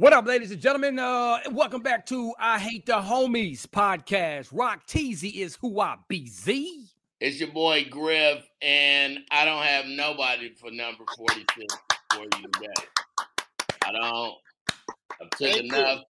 [0.00, 0.98] What up, ladies and gentlemen?
[0.98, 4.48] Uh, welcome back to I Hate the Homies podcast.
[4.50, 6.26] Rock Teasy is who I be.
[6.26, 6.86] Z.
[7.20, 11.76] It's your boy Griff, and I don't have nobody for number 46
[12.14, 12.72] for you today.
[13.84, 14.32] I don't.
[15.20, 15.78] I've took Thank you.
[15.78, 16.04] enough.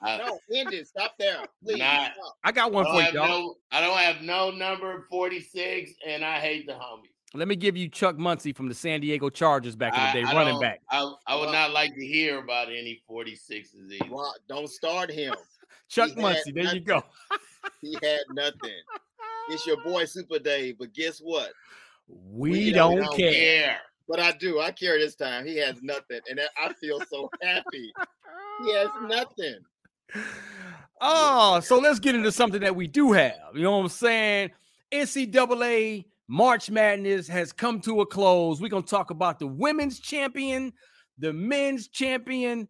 [0.00, 0.88] I, No, end it.
[0.88, 1.44] Stop there.
[1.62, 1.76] Please.
[1.76, 2.36] Not- stop.
[2.42, 6.24] I got one don't for you, have no, I don't have no number 46, and
[6.24, 7.17] I hate the homies.
[7.34, 10.30] Let me give you Chuck Muncie from the San Diego Chargers back in the day,
[10.30, 10.80] I running back.
[10.90, 14.10] I, I would Well- not like to hear about any 46s either.
[14.10, 15.34] Ron, don't start him.
[15.88, 17.02] Chuck he Muncie, there you go.
[17.82, 18.80] He had nothing.
[19.50, 21.50] It's your boy Super Dave, but guess what?
[22.08, 23.32] We, We don't, don't care.
[23.32, 23.76] Yeah.
[24.08, 24.58] But I do.
[24.60, 25.44] I care this time.
[25.46, 27.92] He has nothing, and I feel so happy.
[28.64, 29.58] He has nothing.
[31.00, 33.36] Oh, so let's get into something that we do have.
[33.54, 34.50] You know what I'm saying?
[34.90, 38.60] NCAA March Madness has come to a close.
[38.60, 40.72] We're gonna talk about the women's champion,
[41.18, 42.68] the men's champion,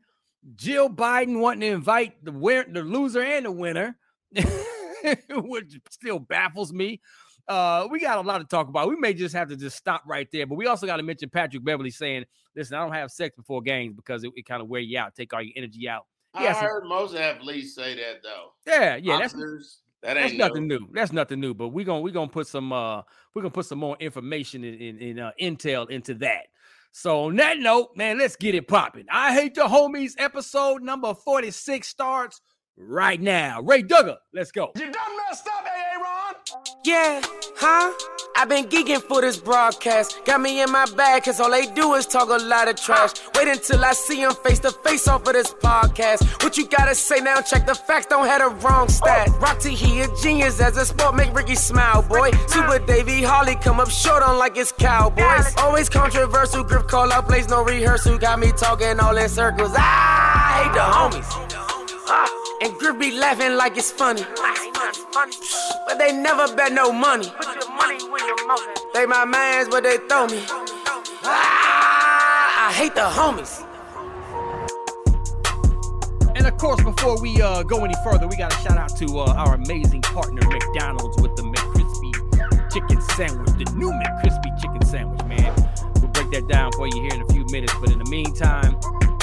[0.54, 2.30] Jill Biden wanting to invite the
[2.70, 3.98] the loser and the winner,
[5.30, 7.00] which still baffles me.
[7.48, 8.88] Uh, we got a lot to talk about.
[8.88, 11.30] We may just have to just stop right there, but we also got to mention
[11.30, 14.68] Patrick Beverly saying, "Listen, I don't have sex before games because it, it kind of
[14.68, 16.60] wear you out, take all your energy out." I Yes.
[16.60, 18.52] heard most athletes say that, though.
[18.66, 19.34] Yeah, yeah, that's
[20.02, 20.80] Boxers, that that's nothing new.
[20.80, 20.88] new.
[20.92, 21.54] That's nothing new.
[21.54, 23.02] But we're gonna we're gonna put some uh
[23.34, 26.46] we're gonna put some more information in, in, in uh, intel into that.
[26.92, 29.06] So on that note, man, let's get it popping.
[29.10, 30.14] I hate the homies.
[30.18, 32.40] Episode number 46 starts
[32.76, 33.60] right now.
[33.60, 34.72] Ray Duggar, let's go.
[34.74, 35.97] You done messed up, AA Ron.
[36.84, 37.20] Yeah,
[37.56, 37.92] huh?
[38.36, 40.20] I've been geeking for this broadcast.
[40.24, 43.10] Got me in my bag, cause all they do is talk a lot of trash.
[43.34, 46.42] Wait until I see them face to face off of this podcast.
[46.42, 47.40] What you gotta say now?
[47.40, 49.28] Check the facts, don't have the wrong stat.
[49.40, 52.30] Rock T, he a genius as a sport, make Ricky smile, boy.
[52.46, 55.52] Super Davey Holly come up short on like it's Cowboys.
[55.58, 58.18] Always controversial, Griff call out plays, no rehearsal.
[58.18, 59.72] Got me talking all in circles.
[59.76, 61.26] I hate the homies.
[62.10, 64.22] Ah, and Griff be laughing like it's funny.
[65.18, 67.26] But they never bet no money.
[68.94, 70.44] They my mans, but they throw me.
[71.24, 73.64] Ah, I hate the homies.
[76.36, 79.34] And of course, before we uh go any further, we gotta shout out to uh,
[79.34, 85.52] our amazing partner McDonald's with the McCrispy chicken sandwich, the new McCrispy chicken sandwich, man.
[85.96, 87.74] We'll break that down for you here in a few minutes.
[87.80, 88.78] But in the meantime,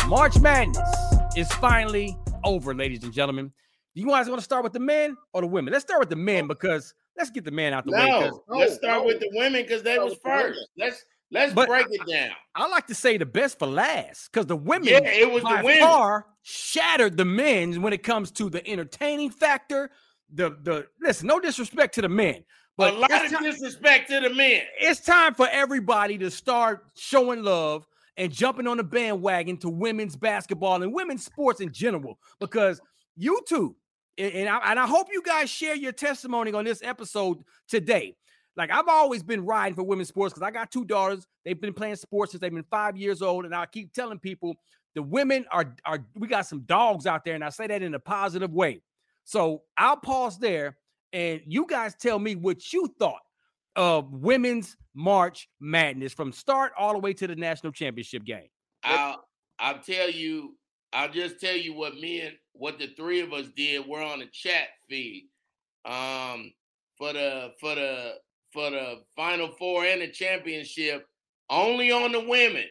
[0.09, 0.94] March Madness
[1.38, 3.53] is finally over, ladies and gentlemen.
[3.95, 5.72] Do you guys want to start with the men or the women?
[5.72, 8.06] Let's start with the men because let's get the men out the way.
[8.07, 9.06] 'cause No, let's start no.
[9.06, 10.44] with the women because they was with the women.
[10.53, 10.67] first.
[10.78, 12.31] Let's let's But- break it down.
[12.55, 15.57] I like to say the best for last because the women Yeah, it was by
[15.61, 15.81] the women.
[15.81, 19.89] far shattered the men when it comes to the entertaining factor.
[20.34, 22.44] The the listen, no disrespect to the men,
[22.78, 24.63] but a lot of ti- disrespect to the men.
[24.79, 30.16] it's time for everybody to start showing love and jumping on the bandwagon to women's
[30.17, 32.81] basketball and women's sports in general because
[33.16, 33.75] you two
[34.18, 38.16] and, I, and I hope you guys share your testimony on this episode today.
[38.58, 41.28] Like I've always been riding for women's sports because I got two daughters.
[41.44, 44.56] They've been playing sports since they've been five years old, and I keep telling people
[44.94, 47.94] the women are are we got some dogs out there, and I say that in
[47.94, 48.81] a positive way.
[49.26, 50.78] So I'll pause there,
[51.12, 53.22] and you guys tell me what you thought
[53.76, 58.47] of women's March Madness from start all the way to the national championship game.
[58.84, 59.26] I'll
[59.59, 60.56] I'll tell you,
[60.95, 63.85] I'll just tell you what me and what the three of us did.
[63.85, 65.28] We're on the chat feed.
[65.83, 66.53] Um
[66.97, 68.13] for the for the
[68.53, 71.05] for the final four and the championship,
[71.50, 72.63] only on the women.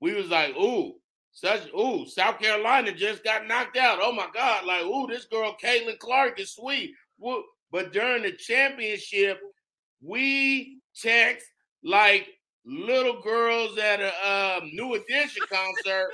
[0.00, 0.94] We was like, ooh,
[1.32, 3.98] such ooh, South Carolina just got knocked out.
[4.00, 6.92] Oh my God, like, ooh, this girl Caitlin Clark is sweet.
[7.72, 9.40] But during the championship,
[10.00, 11.46] we text
[11.82, 12.28] like
[12.64, 16.10] little girls at a um, New Edition concert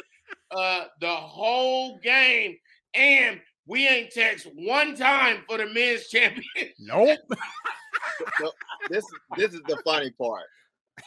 [0.50, 2.56] uh, the whole game,
[2.94, 6.72] and we ain't text one time for the men's champion.
[6.78, 7.18] Nope.
[8.40, 8.50] No,
[8.90, 9.04] this
[9.36, 10.44] this is the funny part.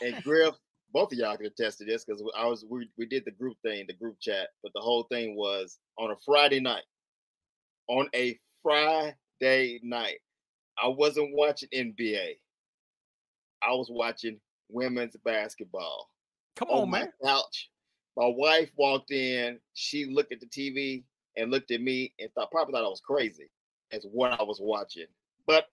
[0.01, 0.55] And Griff,
[0.93, 3.57] both of y'all can attest to this because I was we, we did the group
[3.63, 6.83] thing, the group chat, but the whole thing was on a Friday night.
[7.87, 10.19] On a Friday night,
[10.81, 12.35] I wasn't watching NBA.
[13.63, 14.39] I was watching
[14.69, 16.09] women's basketball.
[16.55, 17.13] Come on on, my man.
[17.23, 17.69] couch.
[18.17, 19.59] My wife walked in.
[19.73, 21.03] She looked at the TV
[21.37, 23.49] and looked at me and thought probably thought I was crazy
[23.91, 25.07] as what I was watching.
[25.47, 25.65] But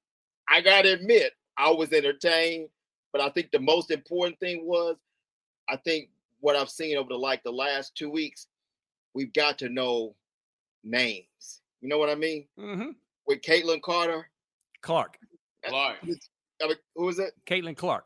[0.49, 2.69] I gotta admit, I was entertained.
[3.13, 4.97] But I think the most important thing was,
[5.69, 8.47] I think what I've seen over the like the last two weeks,
[9.15, 10.15] we've got to know
[10.85, 11.61] names.
[11.81, 12.47] You know what I mean?
[12.59, 12.91] hmm
[13.27, 14.29] With Caitlin Carter,
[14.83, 15.19] Clark,
[15.67, 15.97] Clark.
[16.03, 16.07] I
[16.67, 17.33] mean, who is it?
[17.47, 18.05] Caitlin Clark.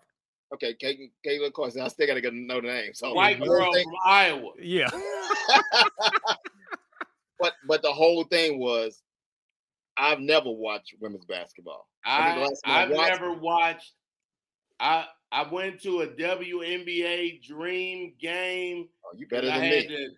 [0.54, 1.80] Okay, Caitlin, Caitlin Carter.
[1.82, 2.92] I still gotta get to know the name.
[2.94, 4.50] So White girl thing- from Iowa.
[4.60, 4.90] Yeah.
[7.42, 9.02] But but the whole thing was
[9.98, 11.88] I've never watched women's basketball.
[12.06, 13.92] I, I I've watched, never watched.
[14.78, 18.88] I I went to a WNBA Dream game.
[19.04, 19.86] Oh, you better than me.
[19.88, 20.08] To,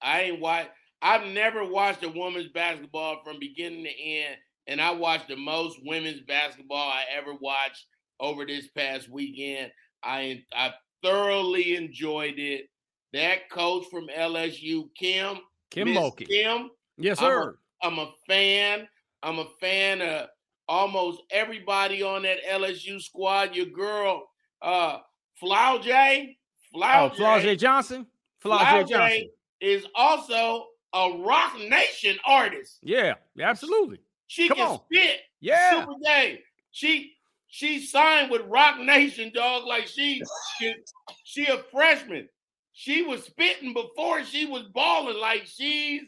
[0.00, 0.68] I ain't watch.
[1.02, 4.36] I've never watched a women's basketball from beginning to end,
[4.68, 7.86] and I watched the most women's basketball I ever watched
[8.22, 9.70] over this past weekend.
[10.02, 10.72] I I
[11.02, 12.70] thoroughly enjoyed it.
[13.12, 15.38] That coach from LSU, Kim,
[15.70, 16.26] Kim Mulkey.
[16.26, 17.58] Kim, yes, sir.
[17.82, 18.88] I'm a, I'm a fan.
[19.22, 20.28] I'm a fan of
[20.66, 23.54] almost everybody on that LSU squad.
[23.54, 24.28] Your girl,
[24.62, 24.98] uh,
[25.42, 26.36] Flau'jae,
[26.74, 28.06] Flau'jae, oh, Flau'jae Johnson,
[28.42, 29.28] Flau'jae Johnson
[29.60, 32.78] is also a Roc Nation artist.
[32.82, 33.98] Yeah, absolutely.
[34.26, 34.80] She Come can on.
[34.90, 35.20] spit.
[35.40, 36.40] Yeah, super gay.
[36.70, 37.12] She
[37.52, 39.66] she signed with Roc Nation, dog.
[39.66, 40.22] Like she,
[40.58, 40.74] she,
[41.22, 42.26] she a freshman.
[42.72, 45.18] She was spitting before she was balling.
[45.18, 46.00] Like she's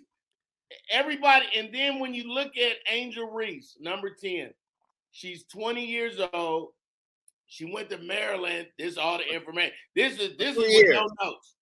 [0.90, 1.44] everybody.
[1.54, 4.54] And then when you look at Angel Reese, number 10,
[5.12, 6.70] she's 20 years old.
[7.46, 8.68] She went to Maryland.
[8.78, 9.74] This is all the information.
[9.94, 11.56] This is this is with no notes.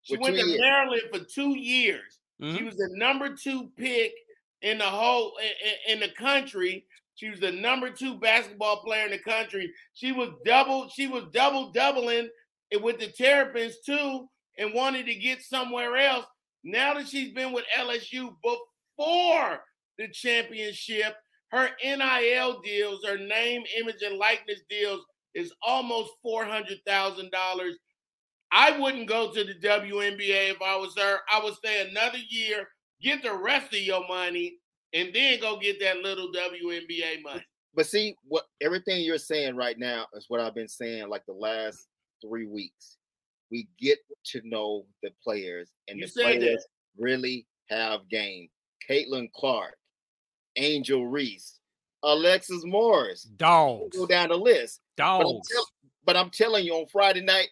[0.00, 0.60] She went to years.
[0.62, 2.20] Maryland for two years.
[2.40, 2.56] Mm-hmm.
[2.56, 4.14] She was the number two pick
[4.62, 5.34] in the whole
[5.86, 6.86] in, in the country.
[7.16, 9.72] She was the number two basketball player in the country.
[9.94, 12.28] She was double, she was double doubling
[12.70, 14.28] it with the Terrapins too,
[14.58, 16.26] and wanted to get somewhere else.
[16.62, 19.60] Now that she's been with LSU before
[19.98, 21.14] the championship,
[21.52, 25.00] her NIL deals, her name, image, and likeness deals
[25.34, 27.30] is almost $400,000.
[28.52, 31.18] I wouldn't go to the WNBA if I was her.
[31.32, 32.68] I would stay another year,
[33.00, 34.56] get the rest of your money,
[34.92, 37.44] and then go get that little WNBA money.
[37.74, 41.34] But see, what everything you're saying right now is what I've been saying like the
[41.34, 41.88] last
[42.22, 42.96] three weeks.
[43.50, 43.98] We get
[44.32, 47.02] to know the players, and you the players that.
[47.02, 48.48] really have game.
[48.88, 49.76] Caitlin Clark,
[50.56, 51.58] Angel Reese,
[52.02, 53.22] Alexis Morris.
[53.22, 53.96] Dogs.
[53.96, 54.80] Go down the list.
[54.96, 55.22] Dogs.
[55.22, 55.70] But I'm, tell-
[56.06, 57.48] but I'm telling you, on Friday night,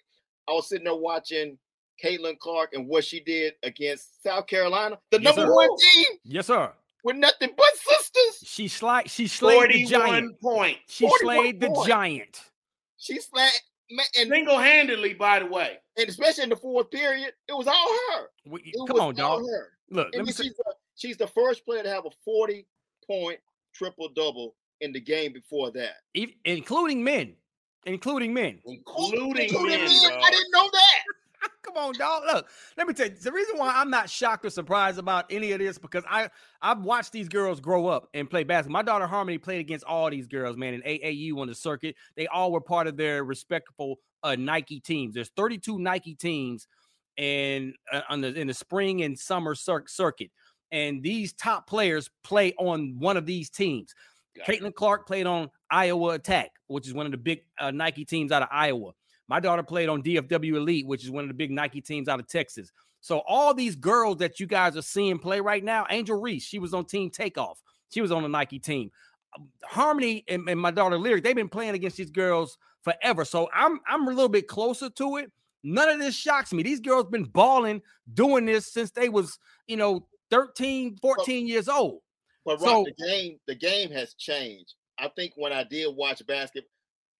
[0.48, 1.58] I was sitting there watching
[2.02, 5.54] Caitlin Clark and what she did against South Carolina, the yes, number sir.
[5.54, 6.06] one team.
[6.24, 6.72] Yes, sir.
[7.04, 8.48] With nothing but sisters.
[8.48, 9.10] She slayed.
[9.10, 10.40] She slayed the giant.
[10.40, 10.78] Point.
[10.88, 11.88] She slayed the point.
[11.88, 12.40] giant.
[12.96, 13.52] She slayed
[14.16, 18.28] and single-handedly, by the way, and especially in the fourth period, it was all her.
[18.46, 19.42] We, come on, dog.
[19.42, 19.68] Her.
[19.90, 23.38] Look, she's, the, she's the first player to have a forty-point
[23.74, 27.34] triple double in the game before that, Even, including men,
[27.84, 29.80] including men, including, including men.
[29.80, 31.03] men I didn't know that.
[31.62, 32.22] Come on, dog.
[32.26, 35.52] Look, let me tell you the reason why I'm not shocked or surprised about any
[35.52, 36.30] of this because I
[36.60, 38.72] I've watched these girls grow up and play basketball.
[38.74, 41.96] My daughter Harmony played against all these girls, man, in AAU on the circuit.
[42.16, 45.14] They all were part of their respectable uh, Nike teams.
[45.14, 46.66] There's 32 Nike teams,
[47.18, 50.30] and uh, on the in the spring and summer cir- circuit,
[50.70, 53.94] and these top players play on one of these teams.
[54.46, 58.32] Caitlin Clark played on Iowa Attack, which is one of the big uh, Nike teams
[58.32, 58.92] out of Iowa.
[59.28, 62.20] My daughter played on DFW Elite, which is one of the big Nike teams out
[62.20, 62.70] of Texas.
[63.00, 66.58] So all these girls that you guys are seeing play right now, Angel Reese, she
[66.58, 67.60] was on Team Takeoff.
[67.90, 68.90] She was on the Nike team.
[69.36, 73.24] Um, Harmony and, and my daughter Lyric, they've been playing against these girls forever.
[73.24, 75.30] So I'm I'm a little bit closer to it.
[75.62, 76.62] None of this shocks me.
[76.62, 77.80] These girls been balling,
[78.12, 82.00] doing this since they was, you know, 13, 14 years old.
[82.44, 84.74] But so, the game, the game has changed.
[84.98, 86.68] I think when I did watch basketball,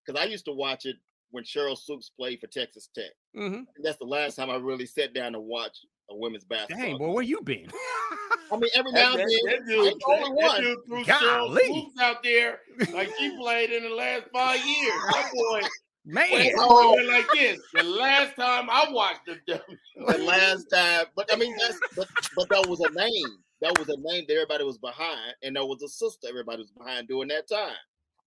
[0.05, 0.97] because I used to watch it
[1.35, 3.11] when Sheryl Swoopes played for Texas Tech.
[3.37, 3.63] Mm-hmm.
[3.83, 6.87] that's the last time I really sat down and watched a women's basketball.
[6.87, 7.67] Dang, boy, where you been?
[8.53, 10.61] I mean, every now and then, that, dude, that, only that, one.
[10.63, 12.61] dude threw Sheryl Swoopes out there
[12.93, 15.03] like she played in the last five years.
[15.13, 15.61] That boy.
[16.07, 17.59] Man, went like this.
[17.73, 19.41] The last time I watched the
[20.07, 23.39] the last time, but I mean, that's but, but that was a name.
[23.61, 26.71] That was a name that everybody was behind, and there was a sister everybody was
[26.71, 27.75] behind during that time.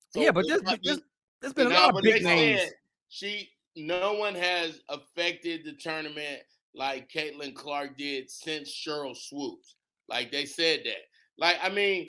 [0.09, 0.99] So yeah, but this, this,
[1.41, 2.61] there's been a lot of big names.
[2.61, 2.71] Said,
[3.09, 6.39] she no one has affected the tournament
[6.73, 9.75] like Caitlin Clark did since Sheryl Swoopes.
[10.09, 11.05] Like they said that.
[11.37, 12.07] Like I mean,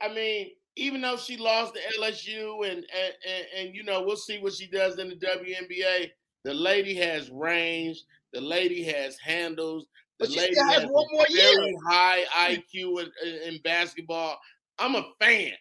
[0.00, 4.16] I mean, even though she lost to LSU and and, and, and you know we'll
[4.16, 6.10] see what she does in the WNBA.
[6.44, 8.02] The lady has range.
[8.32, 9.86] The lady has handles.
[10.18, 11.74] The but lady has, has one more very year.
[11.88, 14.38] high IQ in, in basketball.
[14.78, 15.52] I'm a fan.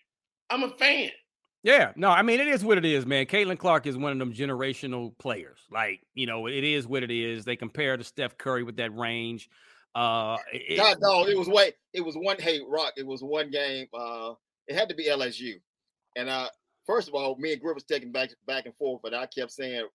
[0.50, 1.12] I'm a fan.
[1.64, 3.26] Yeah, no, I mean it is what it is, man.
[3.26, 5.60] Caitlin Clark is one of them generational players.
[5.72, 7.46] Like, you know, it is what it is.
[7.46, 9.50] They compare to Steph Curry with that range.
[9.94, 13.52] Uh it, God, no, it was way it was one hey rock, it was one
[13.52, 13.88] game.
[13.94, 14.34] Uh
[14.68, 15.60] it had to be LSU.
[16.16, 16.50] And uh
[16.88, 19.52] first of all, me and Griff was taking back back and forth, but I kept
[19.52, 19.88] saying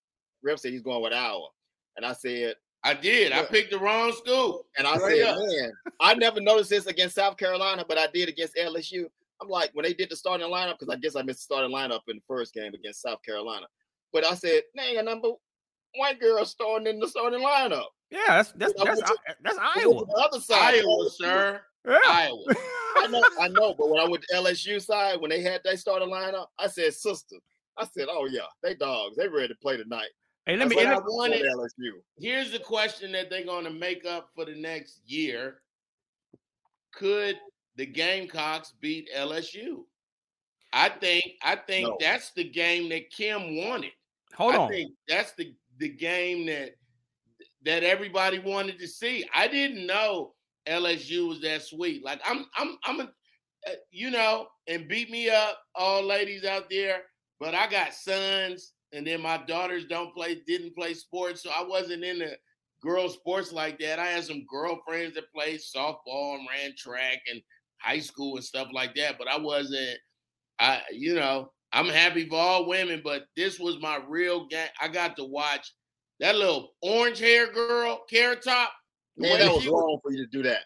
[0.45, 1.49] Griff said he's going with Iowa.
[1.97, 2.55] And I said
[2.85, 3.33] I did.
[3.33, 4.67] I picked the wrong school.
[4.79, 5.39] And I Straight said, up.
[5.41, 9.07] man, I never noticed this against South Carolina, but I did against LSU.
[9.41, 11.71] I'm like, when they did the starting lineup, because I guess I missed the starting
[11.75, 13.67] lineup in the first game against South Carolina.
[14.13, 15.29] But I said, dang, a number
[15.97, 17.87] white girl starting in the starting lineup.
[18.11, 20.07] Yeah, that's that's I that's, went to- that's I went Iowa.
[20.07, 21.11] The other side, Iowa, LSU.
[21.11, 21.61] sir.
[21.87, 21.99] Yeah.
[22.09, 22.45] Iowa.
[22.99, 25.77] I know, I know, but when I went to LSU side, when they had they
[25.77, 27.37] started lineup, I said, sister.
[27.77, 29.17] I said, oh yeah, they dogs.
[29.17, 30.09] They ready to play tonight.
[30.47, 30.79] Hey, let me.
[30.79, 31.91] And I wanted- LSU.
[32.19, 35.61] Here's the question that they're going to make up for the next year.
[36.95, 37.39] Could
[37.77, 39.85] the Gamecocks beat LSU?
[40.73, 41.97] I think I think No.
[42.01, 43.93] that's the game that Kim wanted.
[44.35, 44.69] hold I on.
[44.69, 46.77] think that's the the game that
[47.65, 49.27] that everybody wanted to see.
[49.35, 50.35] I didn't know
[50.67, 52.05] LSU was that sweet.
[52.05, 53.13] Like I'm I'm I'm a
[53.69, 57.03] uh, you know, and beat me up, all ladies out there.
[57.41, 61.63] But I got sons, and then my daughters don't play, didn't play sports, so I
[61.65, 62.37] wasn't into
[62.81, 63.99] girl sports like that.
[63.99, 67.43] I had some girlfriends that played softball and ran track and
[67.79, 69.99] high school and stuff like that, but I wasn't.
[70.59, 74.69] I, you know, I'm happy for all women, but this was my real game.
[74.81, 75.73] I got to watch
[76.21, 78.73] that little orange hair girl, carrot top.
[79.19, 80.63] Man, that was she wrong for you to do that.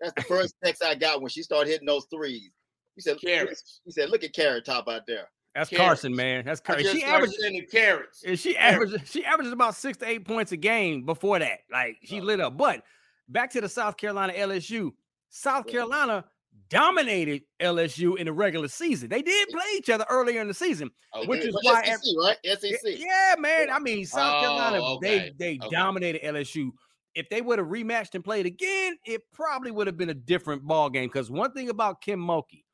[0.00, 2.50] That's the first text I got when she started hitting those threes.
[2.96, 3.80] You said, Carrots.
[3.84, 5.28] He said, look at Carrot Top out there.
[5.54, 5.86] That's carrots.
[6.02, 6.44] Carson, man.
[6.44, 6.92] That's I Carson.
[6.92, 7.40] She started averages.
[7.42, 8.22] sending carrots.
[8.24, 11.60] And she averages she averages about six to eight points a game before that.
[11.72, 12.24] Like she Oh.
[12.24, 12.56] lit up.
[12.58, 12.82] But
[13.28, 14.92] back to the South Carolina LSU.
[15.30, 15.72] South Yeah.
[15.72, 16.24] Carolina
[16.68, 19.08] dominated LSU in the regular season.
[19.08, 20.90] They did play each other earlier in the season.
[21.14, 21.26] Okay.
[21.26, 22.36] Which is why SEC, right?
[22.44, 22.98] SEC.
[22.98, 23.70] Yeah, man.
[23.70, 25.68] I mean, South Carolina, Oh, they they okay.
[25.70, 26.70] dominated LSU.
[27.14, 30.62] If they would have rematched and played again, it probably would have been a different
[30.62, 31.08] ball game.
[31.08, 32.64] Because one thing about Kim Mulkey,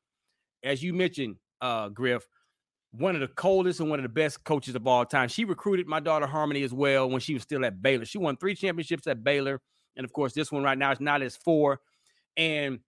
[0.63, 2.27] as you mentioned, uh, Griff,
[2.91, 5.27] one of the coldest and one of the best coaches of all time.
[5.29, 8.05] She recruited my daughter Harmony as well when she was still at Baylor.
[8.05, 9.61] She won three championships at Baylor,
[9.95, 11.79] and of course, this one right now is not as four.
[12.35, 12.79] And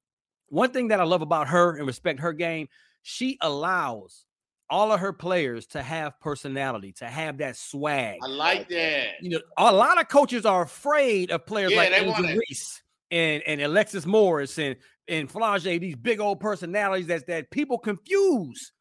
[0.49, 2.67] one thing that I love about her and respect her game,
[3.01, 4.25] she allows
[4.69, 8.17] all of her players to have personality, to have that swag.
[8.23, 9.21] I like that.
[9.21, 13.43] You know, a lot of coaches are afraid of players Yeah, like Angel Reese and,
[13.45, 14.75] and Alexis Morris and
[15.07, 18.71] and Flau'jae, these big old personalities that that people confuse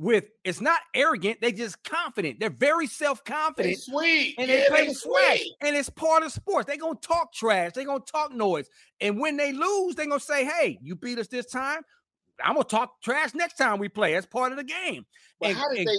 [0.00, 0.24] with.
[0.44, 2.40] It's not arrogant; they just confident.
[2.40, 4.34] They're very self They confident sweet.
[4.38, 5.52] and yeah, they they sweet.
[5.60, 6.66] and it's part of sports.
[6.66, 8.68] They're gonna talk trash, they're gonna talk noise,
[9.00, 11.82] and when they lose, they're gonna say, "Hey, you beat us this time.
[12.42, 14.14] I'm gonna talk trash next time we play.
[14.14, 15.04] That's part of the game."
[15.38, 15.98] But And- how did and- they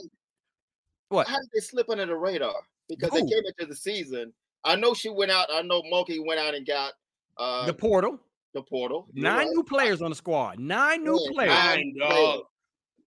[1.09, 1.27] What?
[1.27, 2.55] how did they slip under the radar?
[2.89, 3.27] Because they Who?
[3.29, 4.33] came into the season.
[4.63, 5.47] I know she went out.
[5.51, 6.93] I know Mulkey went out and got
[7.37, 8.19] uh the portal.
[8.53, 9.07] the, portal, portal.
[9.13, 9.47] Nine right.
[9.51, 11.53] new players on the squad, nine new Yeah, players.
[11.53, 12.43] Nine, dog.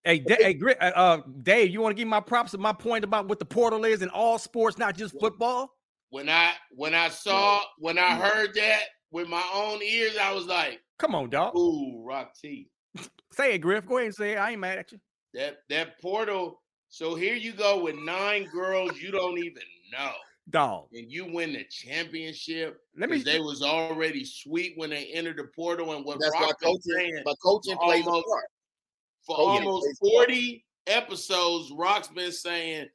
[0.04, 2.72] Hey, Da- hey, Gri- uh, uh, Dave, you want to give my props to my
[2.72, 5.70] point about what the portal is in all sports, not just football?
[6.10, 10.46] When I when I saw when I heard that with my own ears, I was
[10.46, 11.56] like, Come on, dog.
[11.56, 12.68] "Ooh, Rock T."
[13.32, 13.86] Say it, Griff.
[13.86, 14.36] Go ahead and say it.
[14.38, 14.98] I ain't mad at you.
[15.32, 16.60] That that portal.
[16.88, 20.12] So here you go with nine girls you don't even know,
[20.50, 20.86] Dog.
[20.92, 22.78] and you win the championship.
[22.96, 23.18] Let me.
[23.22, 26.80] They was already sweet when they entered the portal, and what That's Rock was coaching,
[26.96, 28.44] saying but coaching plays a almost- part.
[29.26, 30.10] For Oh, almost baseball.
[30.10, 32.86] 40 episodes, Rock's been saying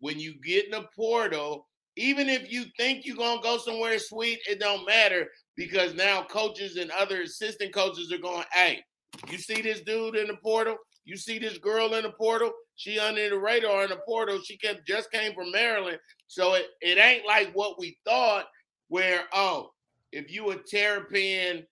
[0.00, 1.66] when you get in the portal,
[1.96, 6.76] even if you think you're gonna go somewhere sweet, it don't matter because now coaches
[6.76, 8.82] and other assistant coaches are going, hey,
[9.30, 10.76] you see this dude in the portal?
[11.04, 12.52] You see this girl in the portal?
[12.74, 14.40] She under the radar in the portal.
[14.42, 15.98] She kept just came from Maryland.
[16.26, 18.46] So it, it ain't like what we thought,
[18.88, 19.70] where, oh,
[20.12, 21.64] if you a Terrapin,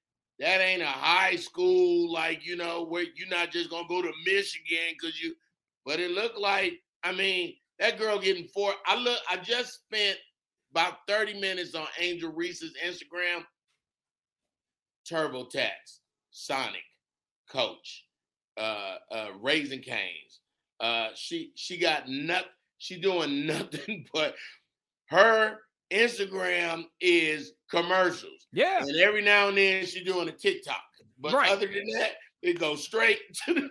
[0.45, 4.13] that ain't a high school, like, you know, where you're not just gonna go to
[4.27, 5.35] Michigan because you
[5.87, 8.75] but it looked like, I mean, that girl getting four.
[8.87, 10.19] I look, I just spent
[10.71, 13.45] about 30 minutes on Angel Reese's Instagram.
[15.11, 16.83] TurboTax, Sonic,
[17.51, 18.05] Coach,
[18.59, 20.41] uh, uh, Raising Canes.
[20.79, 22.49] Uh, she she got nothing.
[22.77, 24.35] She doing nothing but
[25.07, 25.61] her
[25.95, 28.83] Instagram is commercials, Yeah.
[28.83, 30.83] and every now and then she's doing a TikTok.
[31.19, 31.51] But Right.
[31.51, 33.71] other than that, it goes straight to the,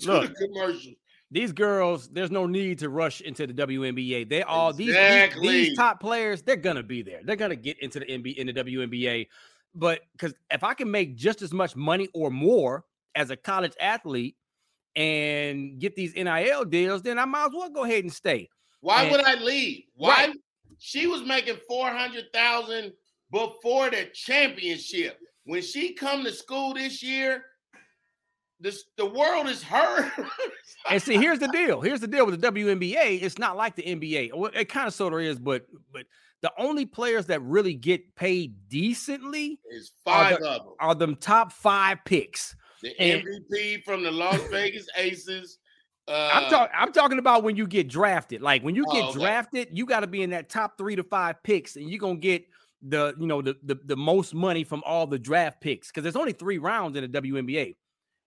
[0.00, 0.34] to Look.
[0.34, 0.94] the commercials.
[1.32, 4.28] These girls, there's no need to rush into the WNBA.
[4.28, 7.20] They all these, these these top players, they're gonna be there.
[7.24, 9.26] They're gonna get into the NBA in the WNBA.
[9.74, 12.84] But because if I can make just as much money or more
[13.16, 14.36] as a college athlete
[14.94, 18.48] and get these NIL deals, then I might as well go ahead and stay.
[18.80, 19.82] Why And- would I leave?
[19.94, 20.28] Why?
[20.28, 20.36] Right.
[20.78, 22.92] She was making four hundred thousand
[23.30, 25.18] before the championship.
[25.44, 27.44] When she come to school this year,
[28.60, 30.12] this the world is her.
[30.88, 31.80] And see, here's the deal.
[31.80, 33.20] Here's the deal with the WNBA.
[33.20, 34.32] It's not like the NBA.
[34.34, 36.04] Well, it kind of sort of is, but but
[36.42, 40.74] the only players that really get paid decently Are five the- of them.
[40.78, 42.54] are them top five picks.
[42.82, 45.58] The and- MVP from the Las Vegas Aces.
[46.08, 46.74] Uh, I'm talking.
[46.78, 48.40] I'm talking about when you get drafted.
[48.42, 49.18] Like when you get Oh, okay.
[49.18, 52.16] drafted, you got to be in that top three to five picks, and you're gonna
[52.16, 52.44] get
[52.82, 56.16] the you know the the, the most money from all the draft picks because there's
[56.16, 57.74] only three rounds in the WNBA.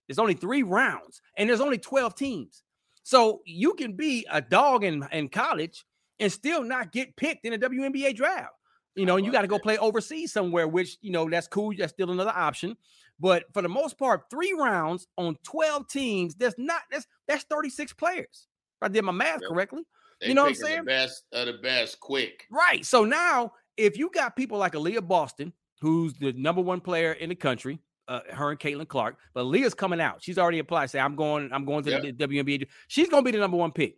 [0.07, 2.63] There's only three rounds, and there's only 12 teams.
[3.03, 5.85] So you can be a dog in in college
[6.19, 8.53] and still not get picked in a WNBA draft.
[8.95, 11.71] You know, and you got to go play overseas somewhere, which you know that's cool.
[11.77, 12.75] That's still another option.
[13.19, 17.93] But for the most part, three rounds on 12 teams, that's not that's that's 36
[17.93, 18.47] players.
[18.81, 19.49] If I did my math Yep.
[19.49, 19.83] correctly.
[20.21, 20.79] they you know what I'm saying?
[20.79, 22.45] The best of the best, quick.
[22.51, 22.85] Right.
[22.85, 27.29] So now, if you got people like Aaliyah Boston, who's the number one player in
[27.29, 30.21] the country, uh, her and Caitlin Clark, but Leah's coming out.
[30.21, 30.89] She's already applied.
[30.89, 32.01] Say, I'm going, I'm going to Yep.
[32.01, 32.67] the WNBA.
[32.87, 33.97] She's gonna be the number one pick.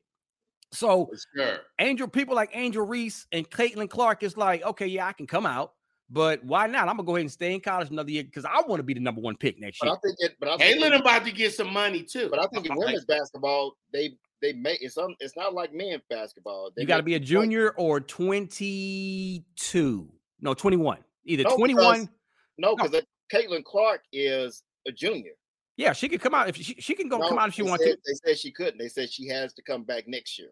[0.74, 1.60] So sure.
[1.80, 5.46] Angel, people like Angel Reese and Caitlin Clark is like, okay, yeah, I can come
[5.46, 5.74] out,
[6.12, 6.88] but why not?
[6.90, 8.94] I'm gonna go ahead and stay in college another year because I want to be
[8.94, 9.96] the number one pick next But year.
[9.96, 10.36] I think it.
[10.40, 12.28] But I think Caitlin about to get some money too.
[12.30, 16.02] But I think in women's basketball, they they make it's un, it's not like men's
[16.10, 16.72] basketball.
[16.76, 17.30] They You got to be a points.
[17.30, 20.10] junior or 22.
[20.42, 20.98] No, 21.
[21.26, 22.10] Either No, 21.
[22.58, 22.76] No, No.
[22.76, 23.02] because
[23.32, 25.32] Caitlin Clark is a junior.
[25.78, 27.62] Yeah, she could come out if she, she can go No, come out if she
[27.64, 27.96] wants to.
[28.06, 28.78] They said she couldn't.
[28.78, 30.50] They said she has to come back next year.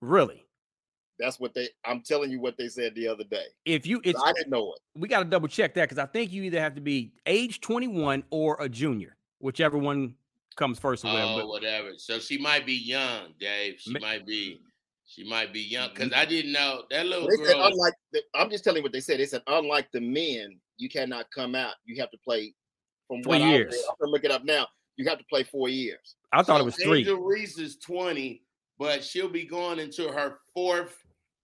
[0.00, 0.46] Really.
[1.20, 1.68] That's what they.
[1.84, 3.44] I'm telling you what they said the other day.
[3.64, 4.80] If you it's I didn't know it.
[4.98, 7.60] we got to double check that because I think you either have to be age
[7.60, 10.14] 21 or a junior, whichever one
[10.56, 11.42] comes first or whatever.
[11.42, 11.90] oh, whatever.
[11.96, 13.76] So she might be young, Dave.
[13.78, 14.60] She Ma- might be.
[15.06, 16.20] She might be young because mm-hmm.
[16.20, 17.94] I didn't know that little They said unlike.
[18.12, 19.18] The, I'm just telling you what they said.
[19.18, 21.74] They said unlike the men, you cannot come out.
[21.84, 22.54] You have to play
[23.08, 23.74] from I years.
[23.88, 24.68] I'm gonna look it up now.
[24.96, 26.14] You have to play four years.
[26.32, 26.98] I thought So it was three.
[27.00, 28.42] Angel Reese is 20,
[28.78, 30.96] but she'll be going into her fourth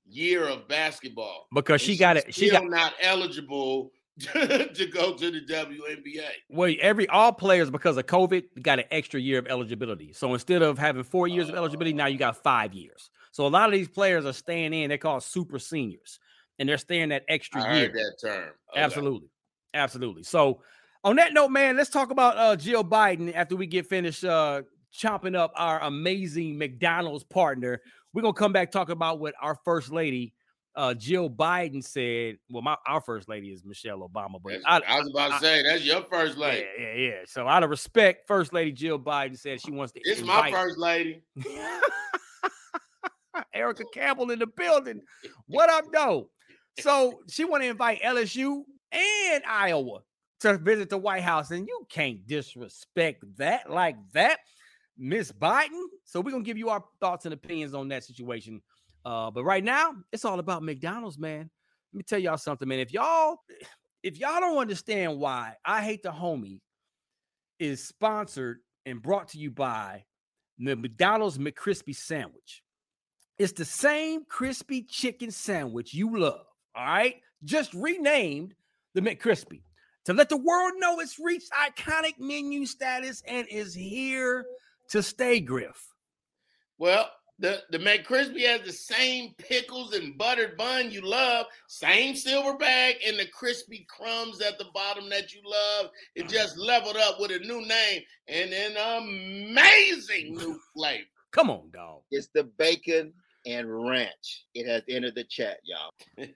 [0.08, 1.46] year of basketball.
[1.52, 2.34] because she got it.
[2.34, 6.25] She got not eligible to go to the WNBA.
[6.48, 10.12] well, every all players because of COVID got an extra year of eligibility.
[10.12, 13.11] So instead of having four years of eligibility, now you got five years.
[13.33, 14.88] So a lot of these players are staying in.
[14.88, 16.18] They're called super seniors,
[16.59, 17.87] and they're staying that extra I year.
[17.88, 18.48] heard that term.
[18.72, 18.81] Okay.
[18.81, 19.28] Absolutely.
[19.74, 20.22] Absolutely.
[20.22, 20.62] So
[21.04, 24.62] on that note, man, let's talk about uh Jill Biden after we get finished uh
[24.92, 27.83] chopping up our amazing McDonald's partner.
[28.16, 30.33] We're gonna come back talk about what our first lady
[30.74, 32.38] uh Jill Biden said.
[32.48, 35.62] Well, my our first lady is Michelle Obama, but I, I, was about to say
[35.62, 36.64] that's your first lady.
[36.81, 37.20] yeah, yeah.
[37.26, 40.79] So out of respect, First Lady Jill Biden said she wants to It's my first
[40.79, 41.20] lady.
[43.52, 45.02] Erica Campbell in the building.
[45.46, 46.31] What up, though?
[46.81, 50.00] So she want to invite LSU and Iowa
[50.40, 54.38] to visit the White House, and you can't disrespect that like that,
[54.98, 55.82] Miss Biden.
[56.04, 58.62] So we're gonna give you our thoughts and opinions on that situation.
[59.04, 61.50] Uh, but right now, it's all about McDonald's, man.
[61.92, 62.80] Let me tell y'all something, man.
[62.80, 63.38] If y'all,
[64.02, 66.61] if y'all don't understand why I hate the homie
[67.59, 70.04] is sponsored and brought to you by
[70.59, 72.62] the McDonald's McCrispy sandwich.
[73.38, 76.46] It's the same crispy chicken sandwich you love.
[76.74, 77.16] All right.
[77.44, 78.54] Just renamed
[78.94, 79.62] the McCrispy
[80.06, 84.46] to let the world know it's reached iconic menu status and is here
[84.90, 85.92] to stay, Griff.
[86.79, 92.57] Well, the the McCrispy has the same pickles and buttered bun you love, same silver
[92.57, 95.90] bag, and the crispy crumbs at the bottom that you love.
[96.14, 96.31] It uh-huh.
[96.33, 101.05] just leveled up with a new name and an amazing new flavor.
[101.33, 102.03] Come on, dog.
[102.11, 103.12] It's the bacon
[103.44, 104.44] and ranch.
[104.55, 106.27] It has entered the chat, y'all.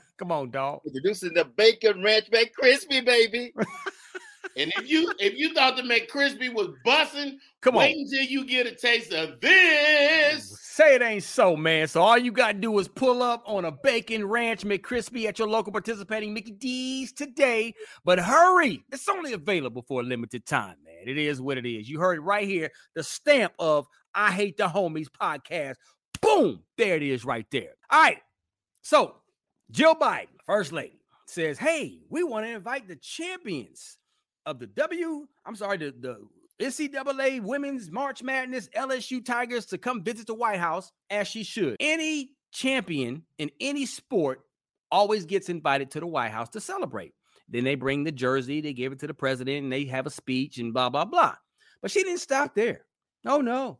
[0.18, 0.80] Come on, dog.
[0.84, 3.52] Introducing the bacon ranch crispy, baby.
[4.56, 8.02] And if you if you thought the McCrispy was bussing, Come wait on.
[8.02, 10.56] until you get a taste of this.
[10.60, 11.86] Say it ain't so, man.
[11.88, 15.48] So all you gotta do is pull up on a bacon ranch McCrispy at your
[15.48, 17.74] local participating Mickey D's today.
[18.04, 21.08] But hurry, it's only available for a limited time, man.
[21.08, 21.88] It is what it is.
[21.88, 22.70] You heard it right here.
[22.94, 25.74] The stamp of I Hate the Homies podcast.
[26.20, 27.74] Boom, there it is, right there.
[27.90, 28.18] All right.
[28.82, 29.16] So
[29.70, 33.98] Jill Biden, first lady, says, "Hey, we want to invite the champions
[34.46, 35.26] of the W.
[35.44, 36.18] I'm sorry, the the
[36.60, 41.76] NCAA Women's March Madness LSU Tigers to come visit the White House as she should.
[41.80, 44.42] Any champion in any sport
[44.90, 47.12] always gets invited to the White House to celebrate.
[47.48, 50.10] Then they bring the jersey, they give it to the president, and they have a
[50.10, 51.34] speech and blah blah blah.
[51.82, 52.86] But she didn't stop there.
[53.26, 53.78] Oh no,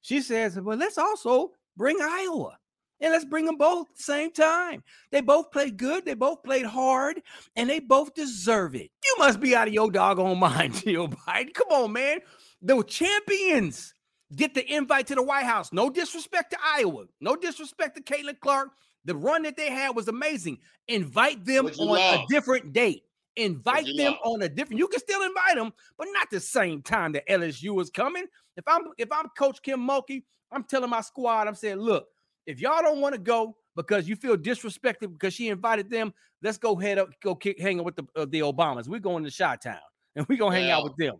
[0.00, 2.58] she says, "Well, let's also bring Iowa."
[3.00, 4.82] And let's bring them both at the same time.
[5.12, 6.04] They both played good.
[6.04, 7.22] They both played hard,
[7.54, 8.90] and they both deserve it.
[9.04, 11.54] You must be out of your doggone mind, Jill Biden.
[11.54, 12.18] Come on, man.
[12.60, 13.94] The champions
[14.34, 15.72] get the invite to the White House.
[15.72, 17.04] No disrespect to Iowa.
[17.20, 18.70] No disrespect to Caitlin Clark.
[19.04, 20.58] The run that they had was amazing.
[20.88, 23.04] Invite them on a different date.
[23.36, 24.22] Invite them lost?
[24.24, 24.80] on a different.
[24.80, 28.24] You can still invite them, but not the same time that LSU is coming.
[28.56, 32.08] If I'm if I'm Coach Kim Mulkey, I'm telling my squad, I'm saying, look,
[32.48, 36.56] if y'all don't want to go because you feel disrespected because she invited them, let's
[36.56, 38.88] go head up, go kick, hang out with the uh, the Obamas.
[38.88, 39.76] We're going to Shot Town
[40.16, 41.16] and we're gonna hang out with them.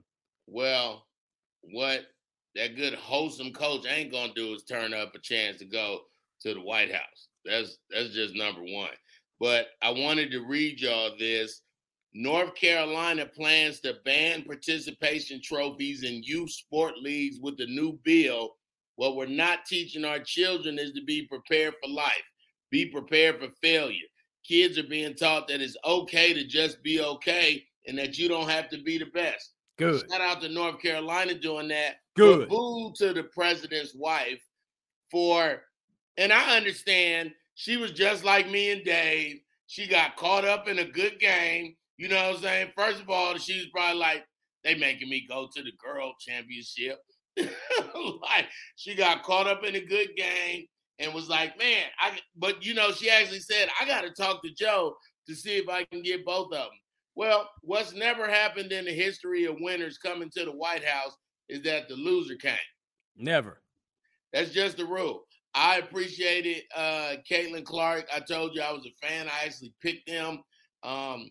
[0.46, 1.04] Well,
[1.60, 2.06] what
[2.56, 6.00] that good wholesome coach ain't gonna do is turn up a chance to go
[6.40, 7.28] to the White House.
[7.44, 8.90] That's that's just number one.
[9.38, 11.60] But I wanted to read y'all this.
[12.14, 18.56] North Carolina plans to ban participation trophies in youth sport leagues with the new bill.
[18.98, 22.24] What we're not teaching our children is to be prepared for life,
[22.72, 24.08] be prepared for failure.
[24.44, 28.50] Kids are being taught that it's okay to just be okay and that you don't
[28.50, 29.52] have to be the best.
[29.78, 30.02] Good.
[30.10, 31.98] Shout out to North Carolina doing that.
[32.16, 32.48] Good.
[32.48, 34.42] Boo to the president's wife
[35.12, 35.62] for,
[36.16, 39.36] and I understand she was just like me and Dave.
[39.68, 41.76] She got caught up in a good game.
[41.98, 42.72] You know what I'm saying?
[42.76, 44.24] First of all, she was probably like,
[44.64, 46.98] they making me go to the girl championship.
[48.22, 48.46] like
[48.76, 50.66] she got caught up in a good game
[50.98, 54.50] and was like, man, I but you know, she actually said, I gotta talk to
[54.54, 54.94] Joe
[55.28, 56.68] to see if I can get both of them.
[57.14, 61.16] Well, what's never happened in the history of winners coming to the White House
[61.48, 62.54] is that the loser came.
[63.16, 63.62] Never.
[64.32, 65.24] That's just the rule.
[65.54, 68.06] I appreciated uh Caitlin Clark.
[68.14, 69.26] I told you I was a fan.
[69.28, 70.42] I actually picked them.
[70.82, 71.28] Um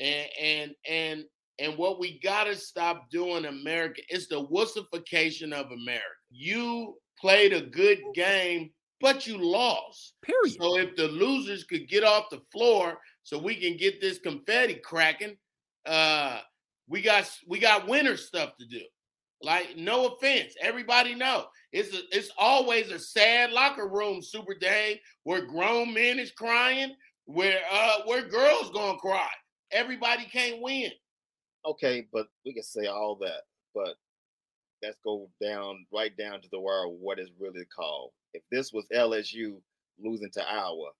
[0.00, 1.24] and and and
[1.58, 6.04] and what we gotta stop doing, America, is the wussification of America.
[6.30, 10.14] You played a good game, but you lost.
[10.22, 10.56] Period.
[10.60, 14.74] So if the losers could get off the floor so we can get this confetti
[14.74, 15.36] cracking,
[15.86, 16.40] uh
[16.88, 18.82] we got we got winner stuff to do.
[19.42, 25.00] Like no offense, everybody know it's a, it's always a sad locker room, Super day
[25.24, 26.94] where grown men is crying,
[27.26, 29.28] where uh where girls gonna cry.
[29.70, 30.90] Everybody can't win.
[31.68, 33.42] Okay, but we can say all that,
[33.74, 33.96] but
[34.82, 38.12] let's go down right down to the wire what is really called.
[38.32, 39.60] If this was LSU
[40.02, 40.90] losing to Iowa,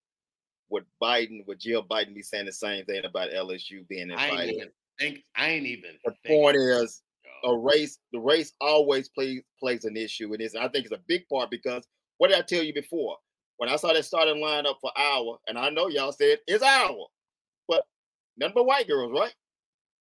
[0.71, 4.33] would Biden, would Jill Biden be saying the same thing about LSU being I ain't
[4.33, 4.55] invited?
[4.57, 5.25] even think.
[5.37, 5.91] I ain't even.
[6.05, 7.03] The point is,
[7.45, 10.33] a race, the race always plays plays an issue.
[10.35, 11.87] And I think it's a big part because
[12.19, 13.17] what did I tell you before?
[13.57, 17.07] When I saw that starting lineup for Iowa, and I know y'all said it's Iowa,
[17.67, 17.85] but
[18.37, 19.35] nothing but white girls, right?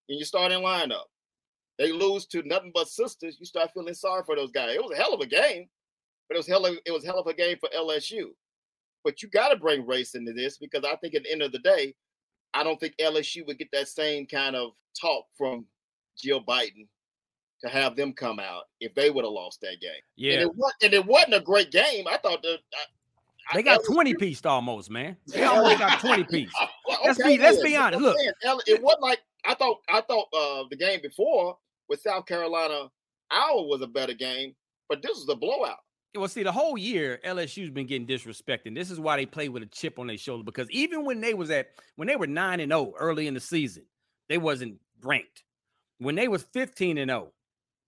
[0.10, 1.04] In your starting lineup.
[1.78, 4.74] They lose to nothing but sisters, you start feeling sorry for those guys.
[4.74, 5.68] It was a hell of a game,
[6.28, 8.30] but it was hell of, it was hell of a game for LSU.
[9.04, 11.52] But you got to bring race into this because I think at the end of
[11.52, 11.94] the day,
[12.54, 15.66] I don't think LSU would get that same kind of talk from
[16.18, 16.88] Jill Biden
[17.62, 19.92] to have them come out if they would have lost that game.
[19.92, 20.42] And Yeah.
[20.42, 22.08] it, was, and it wasn't a great game.
[22.08, 25.16] I thought that I, They got 20 pieced almost, man.
[25.28, 26.56] They almost got 20 pieced.
[27.06, 28.02] Let's okay, be- let's be honest.
[28.02, 28.16] Look.
[28.18, 29.78] it wasn't like I thought.
[29.90, 31.58] I thought uh, the game before
[31.90, 32.90] with South Carolina,
[33.32, 34.54] Iowa was a better game,
[34.90, 35.78] but this was a blowout.
[36.16, 38.76] Well, see, the whole year LSU's been getting disrespected.
[38.76, 41.34] This is why they play with a chip on their shoulder because even when they
[41.34, 43.86] was at when they were nine and zero early in the season,
[44.30, 45.44] they wasn't ranked.
[46.00, 47.34] When they was fifteen and zero,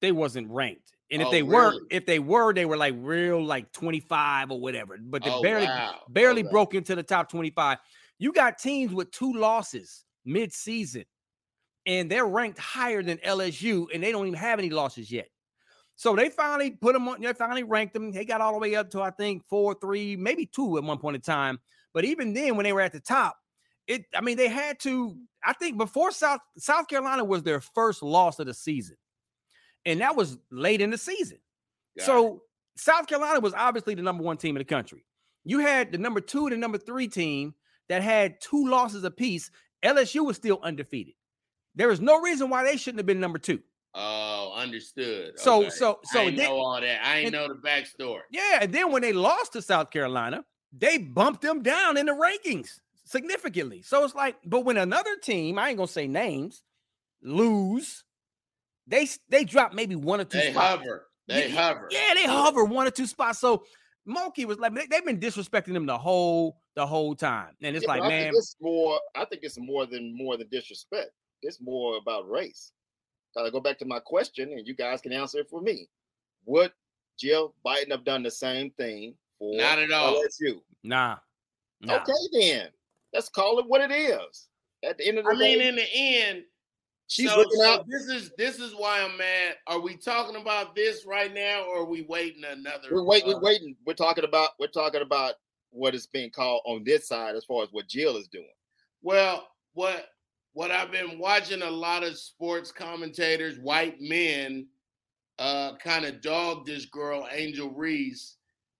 [0.02, 0.93] they wasn't ranked.
[1.12, 4.52] And if Oh, they were, if they were, they were like real like twenty five
[4.52, 4.98] or whatever.
[5.02, 6.02] But they Oh, barely wow.
[6.10, 6.52] barely Okay.
[6.52, 7.80] broke into the top 25.
[8.19, 11.06] You got teams with two losses mid-season,
[11.89, 15.28] and they're ranked higher than LSU, and they don't even have any losses yet.
[15.95, 18.12] So they finally put them on, they finally ranked them.
[18.12, 20.99] They got all the way up to I think four, three, maybe two at one
[20.99, 21.60] point in time.
[21.91, 23.38] But even then, when they were at the top,
[23.88, 28.04] it I mean, they had to, I think before South South Carolina was their first
[28.04, 28.95] loss of the season.
[29.84, 31.39] And that was late in the season.
[31.95, 32.04] It.
[32.04, 32.43] So
[32.78, 35.04] South Carolina was obviously the number one team in the country.
[35.43, 37.56] You had the number two and the number three team
[37.88, 39.49] that had two losses apiece.
[39.84, 41.15] LSU was still undefeated.
[41.75, 43.62] There is no reason why they shouldn't have been number two.
[43.95, 45.39] Oh, understood.
[45.39, 45.69] So- Okay.
[45.71, 47.05] so- so I then- know all that.
[47.05, 48.21] I ain't and- know the backstory.
[48.32, 52.12] Yeah, and then when they lost to South Carolina, they bumped them down in the
[52.12, 53.82] rankings significantly.
[53.82, 56.62] So it's like, but when another team, I ain't gonna say names,
[57.21, 58.03] lose,
[58.86, 60.79] they they drop maybe one or two They spots.
[60.84, 61.10] hover.
[61.27, 61.88] They Yeah, hover.
[61.91, 63.39] Yeah, they hover one or two spots.
[63.39, 63.65] So
[64.08, 67.84] Mulkey was like, they, have been disrespecting them the whole the whole time, and it's
[67.84, 68.99] Yeah, like, man, it's more.
[69.15, 71.12] I think it's more than more than disrespect.
[71.41, 72.71] It's more about race.
[73.38, 75.88] I go back to my question, and you guys can answer it for me.
[76.45, 76.71] Would
[77.17, 80.21] Jill Biden have done the same thing for Not at all.
[80.21, 80.60] LSU?
[80.84, 81.17] nah,
[81.82, 81.95] nah.
[81.97, 82.67] Okay, then
[83.13, 84.47] let's call it what it is.
[84.84, 86.43] At the end of the I mean, in the end,
[87.08, 87.86] she's so, looking so out.
[87.88, 89.56] this is this is why I'm mad.
[89.67, 92.88] Are we talking about this right now, or are we waiting another?
[92.91, 93.34] We're waiting.
[93.34, 93.75] uh, We're waiting.
[93.86, 94.52] We're talking about.
[94.60, 95.36] We're talking about
[95.71, 98.45] what is being called on this side as far as what Jill is doing.
[99.02, 100.08] Well, what
[100.60, 104.67] what I've been watching a lot of sports commentators, white men,
[105.39, 108.36] uh, kind of dog this girl, Angel Reese,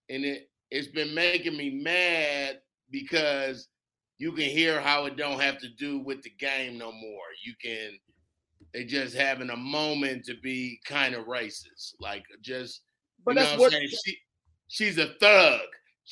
[0.10, 2.60] and it it's been making me mad
[2.92, 3.70] because
[4.18, 7.24] you can hear how it don't have to do with the game no more.
[7.46, 7.98] You can
[8.74, 12.82] they just having a moment to be kind of racist, like just.
[13.24, 13.74] But you that's know what.
[13.74, 13.90] I'm saying?
[14.06, 14.18] She,
[14.68, 15.62] she's a thug.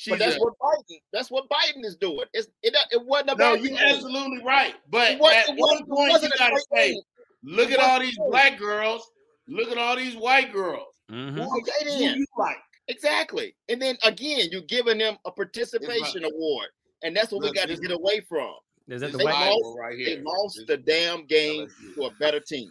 [0.00, 1.00] She's But that's a, what Biden.
[1.12, 2.24] That's what Biden is doing.
[2.32, 2.72] It's, it.
[2.92, 3.38] It wasn't about.
[3.38, 3.64] no, about.
[3.64, 4.74] you're absolutely right.
[4.88, 7.02] But wasn't- at one point, you gotta say, thing.
[7.42, 9.10] look at all these black girls.
[9.48, 10.94] Look at all these white girls.
[11.10, 11.32] Mhm.
[11.34, 12.14] Who, Okay, who then.
[12.16, 12.58] you like?
[12.86, 13.56] Exactly.
[13.68, 16.68] And then again, you're giving them a participation award,
[17.02, 18.54] and that's what Look, we got to get away from.
[18.86, 19.32] Is that the They white?
[19.32, 21.94] lost- Bible right They lost This- the damn game LSU.
[21.96, 22.70] to a better team.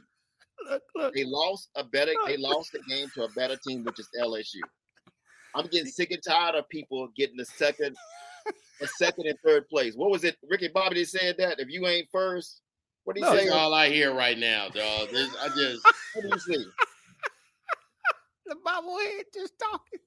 [0.70, 1.14] Look, look.
[1.14, 2.14] They lost a better.
[2.26, 4.62] They lost the game to a better team, which is LSU.
[5.58, 7.96] I'm getting sick and tired of people getting the second,
[8.80, 9.96] the second and third place.
[9.96, 10.38] What was it?
[10.50, 12.62] Ricky Bobby that said that if you ain't first,
[13.04, 13.50] what do you No, say?
[13.50, 15.10] All I hear right now, dog.
[15.10, 16.64] This, I just What do you say?
[18.46, 20.00] The bobblehead just talking.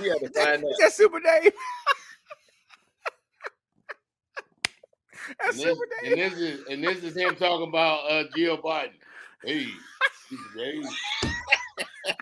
[0.00, 0.76] We had to find Is that.
[0.80, 1.52] that Super Dave?
[5.40, 8.58] That's and this, Super and this is and this is him talking about uh Jill
[8.58, 8.92] Biden.
[9.42, 9.66] Hey,
[10.56, 10.82] hey.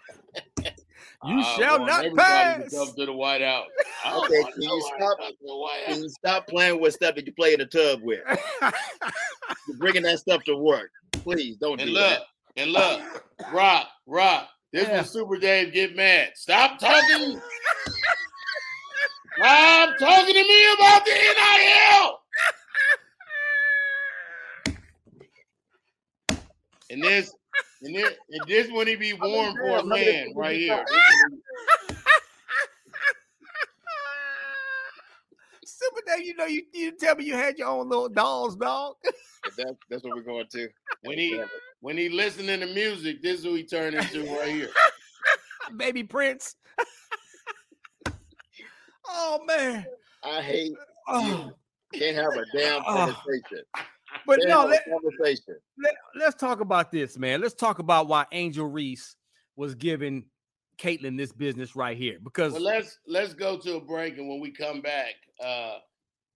[1.24, 2.74] You I shall want not everybody to pass.
[2.74, 3.68] come to the White House.
[4.06, 7.52] Okay, can you stop- the White Can you stop playing with stuff that you play
[7.52, 8.20] in the tub with?
[9.68, 10.90] You're bringing that stuff to work.
[11.12, 12.22] Please don't And do look, that.
[12.56, 13.00] and look,
[13.52, 14.48] Rock, Rock.
[14.72, 14.98] This Yeah.
[15.02, 16.30] was Super Dave get mad.
[16.34, 17.40] Stop talking.
[19.38, 22.18] Stop talking to me about the NIL.
[26.90, 27.32] And this,
[27.82, 30.84] and this, and this when he be warm for a man right here.
[30.88, 30.96] This
[31.30, 31.40] when
[31.90, 31.96] he-
[35.64, 38.56] Super Dave, you know you you didn't tell me you had your own little dolls,
[38.56, 38.96] dog.
[39.44, 40.68] But That, that's what we're going to.
[41.02, 41.42] When he
[41.80, 44.68] when he listening to music, this is who he turned into right here.
[45.76, 46.54] Baby Prince.
[49.08, 49.84] oh man.
[50.22, 50.72] I hate
[51.08, 51.50] Oh.
[51.92, 53.20] can't have a damn Oh.
[54.24, 54.24] Conversation.
[54.26, 55.54] But Can't no, let, conversation.
[55.82, 57.40] let, let's talk about this, man.
[57.40, 59.16] Let's talk about why Angel Reese
[59.56, 60.24] was giving
[60.78, 62.18] Caitlin this business right here.
[62.22, 65.78] Because Well, let's let's go to a break, and when we come back, uh,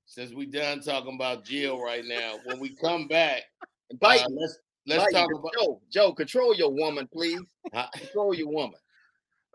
[0.04, 3.42] since we done talking about Jill right now, when we come back,
[4.02, 5.52] uh, let's let's Biden, talk about.
[5.58, 7.40] Joe, Joe, control your woman, please.
[7.98, 8.78] Control your woman.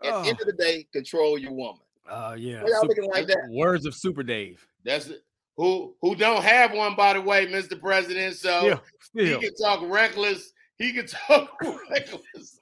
[0.04, 0.22] At the Oh.
[0.24, 1.80] end of the day, control your woman.
[2.08, 3.48] uh yeah, Super- looking like that?
[3.50, 4.66] words of Super Dave.
[4.84, 5.22] That's it.
[5.56, 7.78] Who who don't have one, by the way, Mr.
[7.78, 8.36] President.
[8.36, 10.52] So Still, he can talk reckless.
[10.78, 11.50] He can talk
[11.90, 12.58] reckless.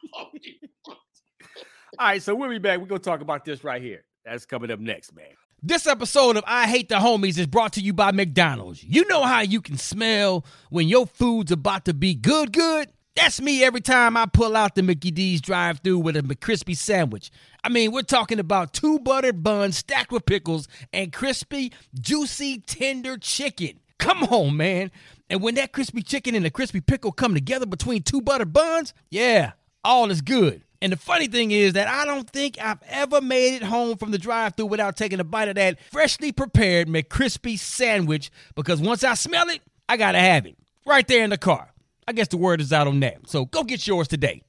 [1.98, 2.80] All right, so we'll be back.
[2.80, 4.04] We're gonna talk about this right here.
[4.24, 5.26] That's coming up next, man.
[5.62, 8.82] This episode of I Hate the Homies is brought to you by McDonald's.
[8.82, 12.88] You know how you can smell when your food's about to be good, good?
[13.16, 16.76] That's me every time I pull out the Mickey D's drive through with a McCrispy
[16.76, 17.30] sandwich.
[17.64, 23.18] I mean, we're talking about two buttered buns stacked with pickles and crispy, juicy, tender
[23.18, 23.80] chicken.
[23.98, 24.92] Come on, man.
[25.28, 28.94] And when that crispy chicken and the crispy pickle come together between two buttered buns,
[29.10, 29.52] yeah,
[29.84, 30.62] all is good.
[30.80, 34.12] And the funny thing is that I don't think I've ever made it home from
[34.12, 39.04] the drive through without taking a bite of that freshly prepared McCrispy sandwich because once
[39.04, 41.69] I smell it, I gotta have it right there in the car.
[42.10, 43.18] I guess the word is out on that.
[43.28, 44.42] So go get yours today.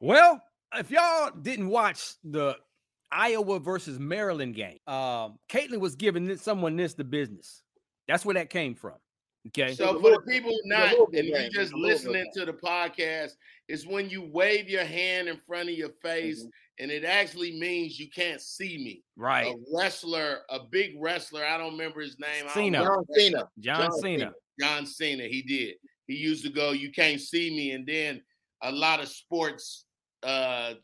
[0.00, 0.40] Well,
[0.76, 2.56] if y'all didn't watch the
[3.10, 7.64] Iowa versus Maryland game, um, Caitlin was giving this, someone this the business.
[8.06, 8.94] That's where that came from.
[9.48, 9.74] Okay.
[9.74, 13.32] So for the people not, and you just listening to the podcast,
[13.66, 16.84] it's when you wave your hand in front of your face, Mm-hmm.
[16.84, 19.02] and it actually means you can't see me.
[19.16, 19.48] right.
[19.48, 22.44] A wrestler, a big wrestler, I don't remember his name.
[22.44, 22.84] I don't Cena.
[22.84, 23.48] John Cena.
[23.58, 24.18] John, John Cena.
[24.18, 24.32] Cena.
[24.60, 25.74] John Cena, he did.
[26.06, 28.22] He used to go, "You can't see me," and then
[28.62, 29.86] a lot of sports
[30.22, 30.74] uh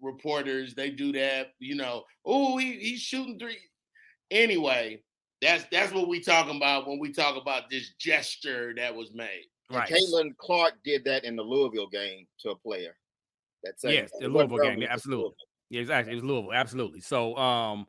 [0.00, 1.48] reporters they do that.
[1.58, 3.58] You know, oh, he, he's shooting three.
[4.30, 5.02] Anyway,
[5.40, 9.46] that's that's what we talking about when we talk about this gesture that was made.
[9.70, 9.88] And Right.
[9.88, 12.96] Caitlin Clark did that in the Louisville game to a player.
[13.62, 15.34] That's Yes, the Louisville game, yeah, absolutely.
[15.68, 16.12] Yeah, exactly.
[16.12, 17.00] It was Louisville, absolutely.
[17.00, 17.86] So, um,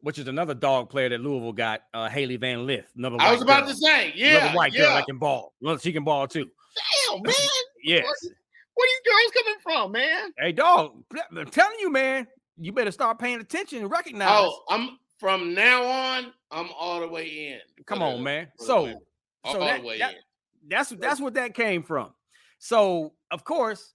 [0.00, 3.16] which is another dog player that Louisville got, uh, Hailey Van Lith, another.
[3.18, 3.70] I was about girl.
[3.72, 4.80] to say, yeah, another white yeah.
[4.82, 5.54] girl that can ball.
[5.60, 6.48] Well, she can ball too.
[7.10, 7.34] Damn, man.
[7.82, 8.04] Yes.
[8.74, 10.30] Where you girls coming from, man?
[10.38, 11.02] Hey, dog.
[11.36, 12.26] I'm telling you, man.
[12.60, 14.28] You better start paying attention and recognize.
[14.30, 16.32] Oh, I'm from now on.
[16.50, 17.84] I'm all the way in.
[17.86, 18.48] Come on, man.
[18.58, 18.86] So,
[19.44, 20.18] all, so all that- the way that- in.
[20.68, 22.10] that's that's what that came from.
[22.58, 23.94] So, of course,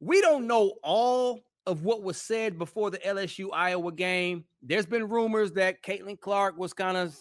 [0.00, 5.08] we don't know all of what was said before the LSU Iowa game, there's been
[5.08, 7.16] rumors that Caitlin Clark was kind of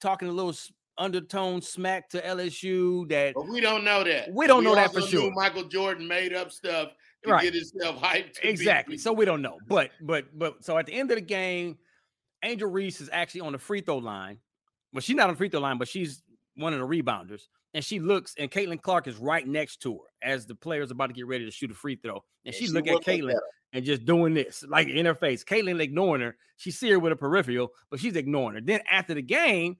[0.00, 0.54] talking a little
[0.98, 3.08] undertone smack to LSU.
[3.08, 4.32] That but we don't know that.
[4.32, 5.30] We don't we know that for sure.
[5.32, 7.42] Michael Jordan made up stuff to right.
[7.42, 8.38] get himself hyped.
[8.42, 8.96] Exactly.
[8.98, 9.58] So we don't know.
[9.68, 11.78] But but but so at the end of the game,
[12.42, 14.38] Angel Reese is actually on the free throw line.
[14.92, 16.22] Well, she's not on the free throw line, but she's
[16.56, 17.42] one of the rebounders.
[17.74, 21.06] And she looks, and Caitlin Clark is right next to her as the player's about
[21.06, 22.14] to get ready to shoot a free throw.
[22.14, 23.38] And, and she, she look at Caitlin
[23.72, 25.42] and just doing this, like in her face.
[25.42, 26.36] Caitlin ignoring her.
[26.56, 28.60] She see her with a peripheral, but she's ignoring her.
[28.60, 29.78] Then after the game,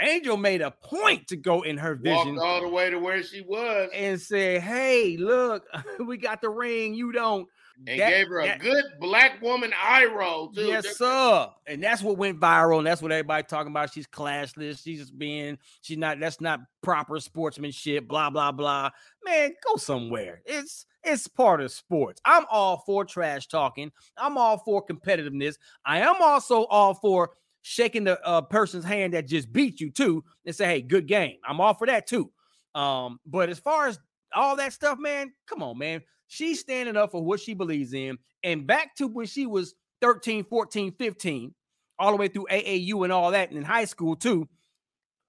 [0.00, 3.22] Angel made a point to go in her vision Walked all the way to where
[3.22, 5.64] she was and say, "Hey, look,
[6.04, 6.94] we got the ring.
[6.94, 7.48] You don't."
[7.86, 10.66] And that, gave her a that, good black woman eye roll too.
[10.66, 11.48] Yes, sir.
[11.66, 13.92] And that's what went viral, and that's what everybody talking about.
[13.92, 14.82] She's classless.
[14.82, 15.58] She's just being.
[15.82, 16.20] She's not.
[16.20, 18.08] That's not proper sportsmanship.
[18.08, 18.90] Blah blah blah.
[19.24, 20.42] Man, go somewhere.
[20.46, 22.20] It's it's part of sports.
[22.24, 23.92] I'm all for trash talking.
[24.16, 25.56] I'm all for competitiveness.
[25.84, 27.32] I am also all for
[27.62, 31.36] shaking the uh, person's hand that just beat you too and say, hey, good game.
[31.46, 32.30] I'm all for that too.
[32.74, 33.98] Um, but as far as
[34.34, 36.02] all that stuff, man, come on, man.
[36.34, 38.18] She's standing up for what she believes in.
[38.42, 41.54] And back to when she was 13, 14, 15,
[41.96, 44.48] all the way through AAU and all that, and in high school too.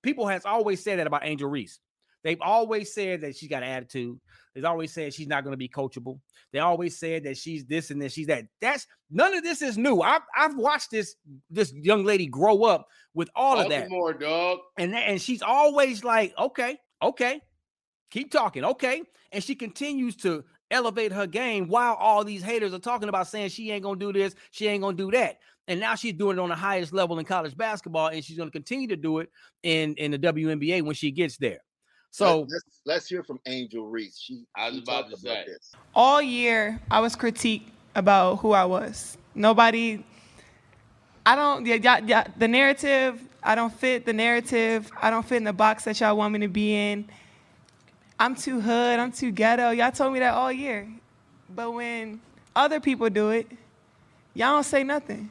[0.02, 1.80] People has always said that about Angel Reese.
[2.24, 4.20] They've always said that she's got attitude.
[4.56, 6.22] They've always said she's not going to be coachable.
[6.52, 8.46] They always said that she's this and then she's that.
[8.62, 10.02] That's none of this is new.
[10.02, 11.16] I've I've watched this
[11.52, 13.92] this young lady grow up with all of that.
[13.92, 14.58] More dog.
[14.80, 17.42] And and she's always like, okay, okay,
[18.10, 19.04] keep talking, okay.
[19.32, 20.44] And she continues to
[20.76, 24.14] elevate her game while all these haters are talking about saying she ain't gonna do
[24.14, 25.40] this, she ain't gonna do that.
[25.68, 28.52] And now she's doing it on the highest level in college basketball, and she's gonna
[28.52, 29.32] continue to do it
[29.64, 31.60] in in the WNBA when she gets there.
[32.12, 34.20] So let's, let's hear from Angel Reese.
[34.20, 35.74] She I was about to say this.
[35.96, 39.18] All year I was critiqued about who I was.
[39.34, 40.04] Nobody
[41.26, 44.92] I don't yeah, yeah, yeah, the narrative, I don't fit the narrative.
[45.02, 47.10] I don't fit in the box that y'all want me to be in.
[48.20, 49.72] I'm too hood, I'm too ghetto.
[49.72, 50.88] Y'all told me that all year.
[51.54, 52.22] But when
[52.56, 53.48] other people do it,
[54.34, 55.30] y'all don't say nothing.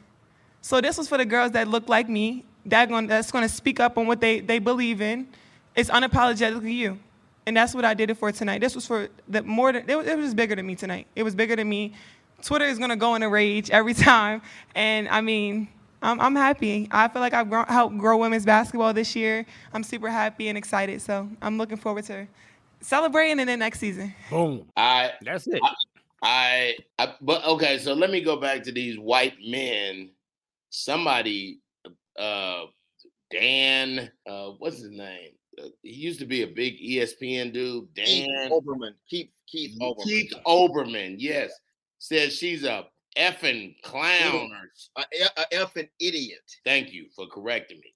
[0.61, 3.79] So this was for the girls that look like me, that going that's gonna speak
[3.79, 5.27] up on what they, they believe in
[5.75, 6.99] it's unapologetically you.
[7.45, 8.61] And that's what I did it for tonight.
[8.61, 11.07] This was for the more than, it was, it was bigger than me tonight.
[11.15, 11.93] It was bigger than me.
[12.41, 14.41] Twitter is gonna go in a rage every time.
[14.73, 15.67] And I mean,
[16.01, 16.87] I'm, I'm happy.
[16.91, 19.45] I feel like I've grown, helped grow women's basketball this year.
[19.73, 21.01] I'm super happy and excited.
[21.01, 22.27] So I'm looking forward to
[22.85, 24.13] celebrating in the next season.
[24.29, 24.67] Boom.
[24.77, 25.59] I that's it.
[25.63, 30.11] I, I, I but okay, so let me go back to these white men.
[30.69, 31.59] Somebody
[32.17, 32.65] uh
[33.31, 35.31] Dan, uh, what's his name?
[35.61, 37.93] Uh, he used to be a big ESPN dude.
[37.95, 38.93] Dan Keith Olbermann.
[39.09, 40.03] Keith Keith Olbermann.
[40.03, 41.15] Keith Olbermann.
[41.17, 41.51] Yes,
[41.97, 42.85] says she's a
[43.17, 44.51] effing clown
[44.95, 46.39] or a, a effing idiot.
[46.65, 47.93] Thank you for correcting me.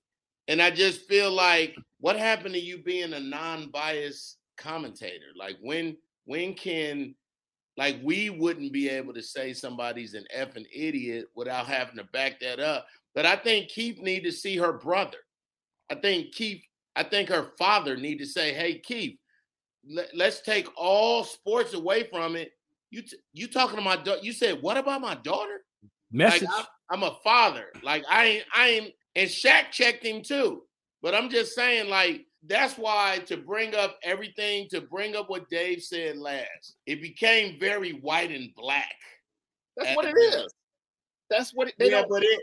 [0.47, 5.27] And I just feel like what happened to you being a non-biased commentator?
[5.37, 7.15] Like when when can
[7.77, 12.39] like we wouldn't be able to say somebody's an effing idiot without having to back
[12.41, 12.85] that up.
[13.15, 15.17] But I think Keith need to see her brother.
[15.89, 16.61] I think Keith
[16.95, 19.17] I think her father need to say, "Hey, Keith,
[19.89, 22.51] let, us take all sports away from it."
[22.91, 24.19] You t- you talking to my daughter?
[24.21, 25.61] You said, "What about my daughter?"
[26.11, 26.43] Message.
[26.43, 27.67] Like, I'm, I'm a father.
[27.81, 30.63] Like I ain't I ain't and Shaq checked him too.
[31.01, 35.49] But I'm just saying, like that's why to bring up everything, to bring up what
[35.49, 38.95] Dave said last, it became very white and black.
[39.75, 40.53] That's what it uh, is.
[41.29, 42.23] That's what it, they yeah, don't.
[42.23, 42.39] It,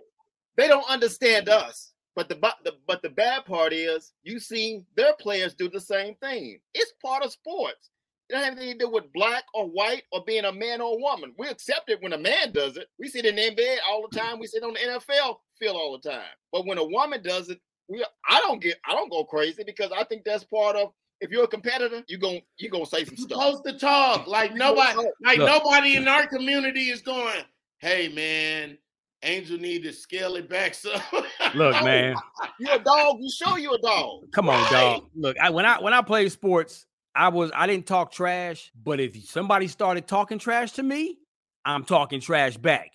[0.57, 1.93] they don't understand us.
[2.15, 6.15] But the, the but the bad part is you see their players do the same
[6.17, 6.59] thing.
[6.75, 7.91] It's part of sports.
[8.29, 10.95] It doesn't have anything to do with black or white or being a man or
[10.95, 11.33] a woman.
[11.39, 12.89] We accept it when a man does it.
[12.99, 14.41] We see it in the NBA all the time.
[14.41, 16.35] We see it on the NFL field all the time.
[16.51, 19.91] But when a woman does it, we I don't get I don't go crazy because
[19.93, 23.17] I think that's part of if you're a competitor, you going you gonna say some
[23.17, 23.41] stuff.
[23.41, 25.49] Supposed to talk like nobody like Look.
[25.49, 27.43] nobody in our community is going.
[27.79, 28.79] Hey man,
[29.23, 30.95] Angel need to scale it back So
[31.55, 32.15] Look, man,
[32.61, 33.17] you a dog.
[33.21, 34.31] You show you a dog.
[34.33, 34.71] Come on, right.
[34.71, 35.11] dog.
[35.15, 39.01] Look, I, when I when I played sports, I was I didn't talk trash, but
[39.01, 41.19] if somebody started talking trash to me,
[41.65, 42.93] I'm talking trash back.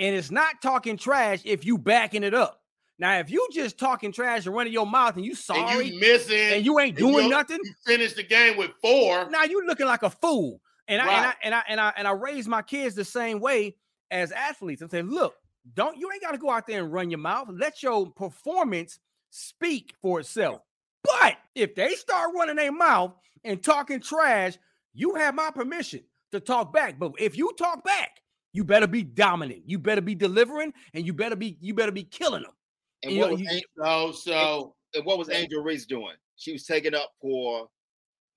[0.00, 2.63] And it's not talking trash if you backing it up.
[2.98, 6.00] Now, if you just talking trash and running your mouth and you sorry and you
[6.00, 9.28] missing and you ain't doing nothing, you finish the game with four.
[9.30, 10.60] Now you looking like a fool.
[10.86, 11.08] And, right.
[11.08, 13.76] I, and I and I and I and I raise my kids the same way
[14.10, 15.34] as athletes and say, look,
[15.74, 17.48] don't you ain't got to go out there and run your mouth.
[17.50, 18.98] Let your performance
[19.30, 20.60] speak for itself.
[21.02, 24.56] But if they start running their mouth and talking trash,
[24.92, 26.98] you have my permission to talk back.
[26.98, 28.20] But if you talk back
[28.54, 29.62] You better be dominant.
[29.66, 32.52] You better be delivering, and you better be you better be killing them.
[33.04, 36.16] And You what know, was, you- An- So so and what was Angel Reese doing?
[36.36, 37.68] She was taking up for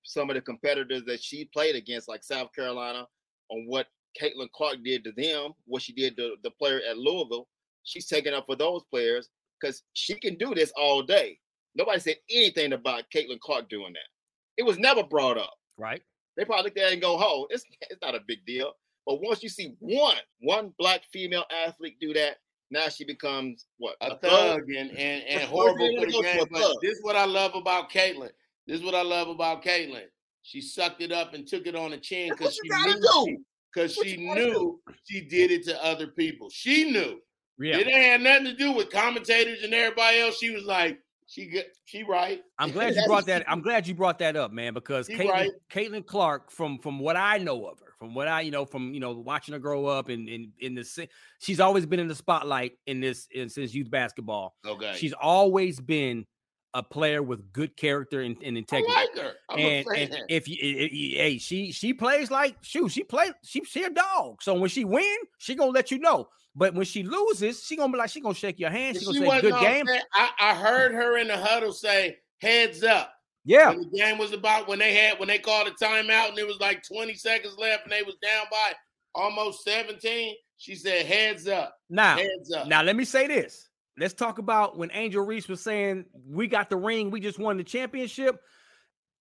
[0.04, 3.06] some of the competitors that she played against, like South Carolina,
[3.50, 3.86] on what
[4.20, 7.46] Caitlin Clark did to them, what she did to the player at Louisville.
[7.84, 9.28] She's taking up for those players
[9.60, 11.38] because she can do this all day.
[11.74, 14.08] Nobody said anything about Caitlin Clark doing that.
[14.56, 15.54] It was never brought up.
[15.76, 16.02] right?
[16.36, 18.72] They probably look at it and go, "Oh, it's it's not a big deal."
[19.06, 22.38] But once you see one one black female athlete do that,
[22.70, 24.20] now she becomes what a thug?
[24.20, 26.44] thug and and, and horrible for the game.
[26.50, 28.30] But this is what I love about Caitlin.
[28.66, 30.04] This is what I love about Caitlin.
[30.42, 33.38] She sucked it up and took it on the chin because she knew
[33.72, 36.48] because she knew she did it to other people.
[36.50, 37.18] She knew.
[37.58, 37.78] Yeah.
[37.78, 40.38] It ain't had nothing to do with commentators and everybody else.
[40.38, 40.98] She was like,
[41.28, 42.40] she get she right.
[42.58, 43.44] I'm glad you brought that.
[43.48, 45.50] I'm glad you brought that up, man, because Caitlin, right.
[45.70, 48.94] Caitlin Clark, from from what I know of her, from what I you know from
[48.94, 51.08] you know watching her grow up and in in the si-
[51.38, 54.56] she's always been in the spotlight in this in, since youth basketball.
[54.66, 54.94] Okay.
[54.96, 56.26] She's always been
[56.74, 58.92] a player with good character and, and I integrity.
[58.92, 59.32] like her.
[59.50, 63.32] I'm and, and if you, i- i- hey, she she plays like shoot, she play
[63.44, 64.42] she she a dog.
[64.42, 66.28] So when she win, she gonna let you know.
[66.58, 68.98] But when she loses, she gonna be like she gonna shake your hand.
[68.98, 69.86] She gonna say wasn't good game.
[70.12, 73.12] I, I heard her in the huddle say, heads up.
[73.44, 76.38] Yeah, When the game was about when they had when they called a timeout and
[76.38, 78.72] it was like 20 seconds left and they was down by
[79.14, 80.34] almost 17.
[80.56, 82.66] She said, heads up, now heads up.
[82.66, 83.68] Now let me say this.
[83.96, 87.56] Let's talk about when Angel Reese was saying we got the ring, we just won
[87.56, 88.36] the championship.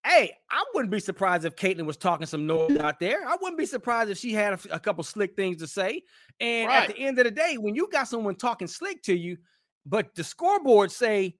[0.07, 3.27] Hey, I wouldn't be surprised if Caitlin was talking some noise out there.
[3.27, 6.01] I wouldn't be surprised if she had a couple slick things to say.
[6.39, 9.37] And at the end of the day, when you got someone talking slick to you,
[9.85, 11.35] but the scoreboard say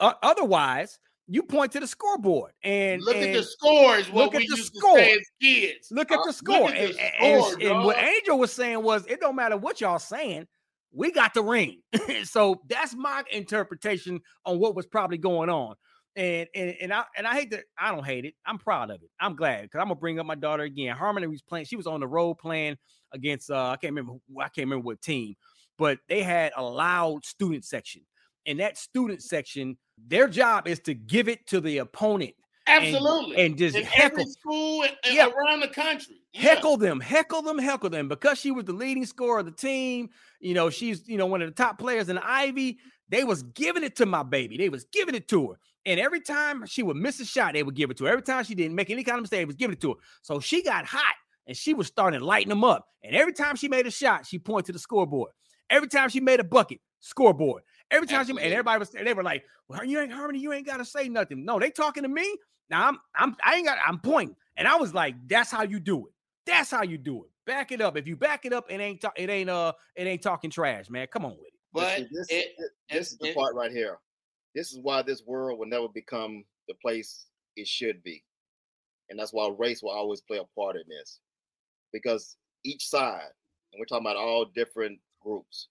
[0.00, 0.98] uh, otherwise,
[1.28, 4.10] you point to the scoreboard and look at the scores.
[4.10, 4.96] What look at we the used score.
[4.96, 5.88] to say as kids.
[5.92, 6.70] Look at the score.
[6.70, 7.98] at and, the and- score, and what.
[7.98, 10.48] Angel was saying was, it don't matter what y'all saying,
[10.92, 11.82] we got the ring.
[12.24, 15.76] so that's my interpretation on what was probably going on.
[16.18, 18.34] And and and I and I hate that I don't hate it.
[18.44, 19.08] I'm proud of it.
[19.20, 20.96] I'm glad because I'm gonna bring up my daughter again.
[20.96, 21.66] Harmony was playing.
[21.66, 22.76] She was on the road playing
[23.12, 25.36] against uh I can't remember who- I can't remember what team,
[25.78, 28.02] but they had a loud student section.
[28.46, 32.34] And that student section, their job is to give it to the opponent
[32.66, 33.36] Absolutely.
[33.36, 35.28] and just in heckle every school and, and Yeah.
[35.28, 36.16] around the country.
[36.32, 36.40] Yeah.
[36.42, 40.10] heckle them, heckle them, heckle them because she was the leading scorer of the team.
[40.40, 42.78] You know, she's you know one of the top players in the Ivy.
[43.08, 44.56] They was giving it to my baby.
[44.58, 45.58] They was giving it to her,
[45.88, 48.10] and every time she would miss a shot, they would give it to her.
[48.10, 49.96] Every time she didn't make any kind of mistake, they was giving it to her.
[50.22, 51.14] So she got hot,
[51.46, 52.86] and she was starting to lighten them up.
[53.02, 55.32] And every time she made a shot, she pointed to the scoreboard.
[55.70, 57.62] Every time she made a bucket, scoreboard.
[57.90, 58.44] Every time she Absolutely.
[58.44, 61.08] and everybody was they were like, "Well, you ain't Harmony, you ain't got to say
[61.08, 62.36] nothing." No, they talking to me.
[62.70, 65.80] Now I'm I'm I ain't got I'm pointing, and I was like, "That's how you
[65.80, 66.12] do it."
[66.46, 67.30] That's how you do it.
[67.46, 67.96] Back it up.
[67.96, 70.90] If you back it up, it ain't ta- it ain't uh it ain't talking trash,
[70.90, 71.06] man.
[71.10, 71.54] Come on with it.
[71.72, 73.98] But see, this, it, thi- this is the it- part right here.
[74.58, 78.24] This is why this world will never become the place it should be,
[79.08, 81.20] and that's why race will always play a part in this,
[81.92, 83.30] because each side,
[83.72, 85.68] and we're talking about all different groups,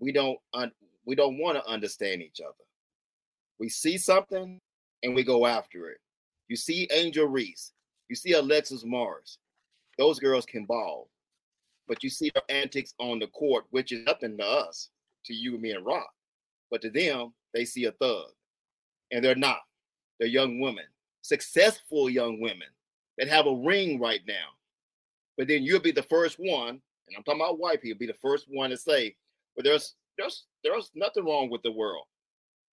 [0.00, 0.72] we don't un-
[1.06, 2.64] we don't want to understand each other.
[3.60, 4.58] We see something
[5.04, 5.98] and we go after it.
[6.48, 7.70] You see Angel Reese,
[8.08, 9.38] you see Alexis Morris.
[9.96, 11.08] Those girls can ball,
[11.86, 14.88] but you see their antics on the court, which is nothing to us,
[15.26, 16.10] to you, me, and Rock.
[16.68, 18.26] But to them, they see a thug,
[19.10, 19.60] and they're not.
[20.18, 20.84] They're young women,
[21.22, 22.68] successful young women
[23.18, 24.48] that have a ring right now.
[25.36, 28.14] But then you'll be the first one, and I'm talking about white people, be the
[28.14, 29.16] first one to say,
[29.56, 32.04] "But there's there's there's nothing wrong with the world.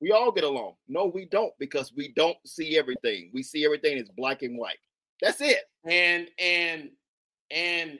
[0.01, 3.31] We all get along." No, we don't, because we don't see everything.
[3.33, 4.79] We see everything as black and white.
[5.21, 5.63] That's it.
[5.85, 6.89] and and
[7.51, 7.99] and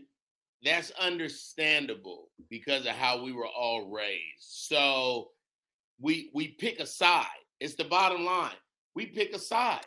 [0.64, 4.22] that's understandable because of how we were all raised.
[4.40, 5.32] So
[6.02, 7.26] we we pick a side.
[7.60, 8.56] It's the bottom line.
[8.95, 9.86] We pick a side.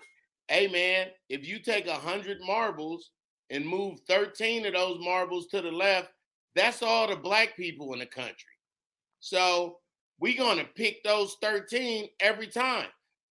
[0.49, 3.11] Hey man, if you take a hundred marbles
[3.51, 6.09] and move 13 of those marbles to the left,
[6.55, 8.35] that's all the black people in the country.
[9.21, 9.79] So
[10.21, 12.89] we're gonna pick those 13 every time.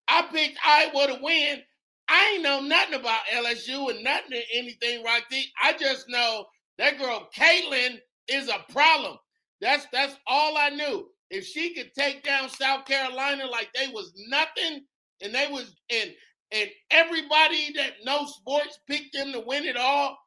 [0.07, 1.61] I picked Iowa to win.
[2.07, 5.43] I ain't know nothing about LSU and nothing to anything there.
[5.63, 6.45] I just know
[6.77, 9.17] that girl Caitlin is a problem.
[9.61, 11.07] That's that's all I knew.
[11.31, 14.83] If she could take down South Carolina like they was nothing,
[15.21, 16.11] and they was and
[16.51, 20.17] and everybody that knows sports picked them to win it all,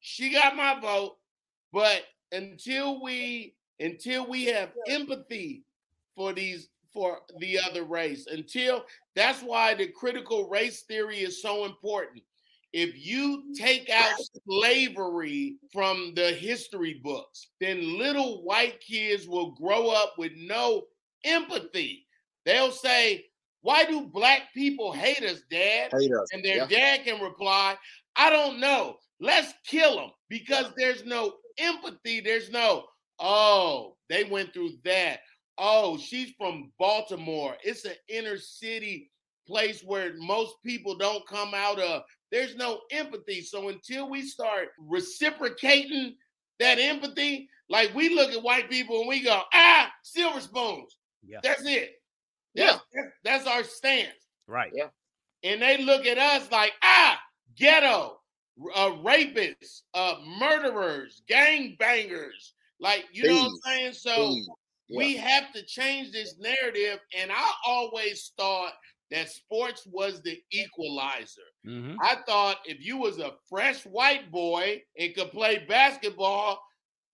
[0.00, 1.16] she got my vote.
[1.72, 5.64] But until we until we have empathy
[6.14, 8.84] for these for the other race, until
[9.16, 12.22] that's why the critical race theory is so important.
[12.72, 14.12] If you take out
[14.48, 20.82] slavery from the history books, then little white kids will grow up with no
[21.24, 22.06] empathy.
[22.44, 23.24] They'll say,
[23.62, 25.90] Why do black people hate us, Dad?
[25.92, 26.28] Hate us.
[26.32, 26.66] And their Yeah.
[26.66, 27.76] dad can reply,
[28.14, 28.98] I don't know.
[29.20, 32.20] Let's kill them because there's no empathy.
[32.20, 32.86] There's no,
[33.18, 35.20] oh, they went through that.
[35.58, 37.56] Oh, she's from Baltimore.
[37.64, 39.10] It's an inner city
[39.46, 42.02] place where most people don't come out of.
[42.30, 43.42] There's no empathy.
[43.42, 46.16] So until we start reciprocating
[46.60, 50.96] that empathy, like we look at white people and we go, ah, silver spoons.
[51.26, 51.40] Yeah.
[51.42, 51.92] That's it.
[52.54, 52.78] Yeah.
[52.92, 54.26] That's, that's our stance.
[54.46, 54.72] Right.
[54.74, 54.88] Yeah.
[55.44, 57.18] And they look at us like, ah,
[57.56, 58.20] ghetto,
[58.74, 62.54] uh, rapists, uh, murderers, gang bangers.
[62.80, 63.92] Like, you know what I'm saying?
[63.92, 64.48] So Please.
[64.88, 64.98] Yeah.
[64.98, 67.00] we have to change this narrative.
[67.16, 68.72] And I always thought
[69.10, 71.40] that sports was the equalizer.
[71.66, 71.96] Mhm.
[72.00, 76.62] I thought if you was a fresh white boy and could play basketball,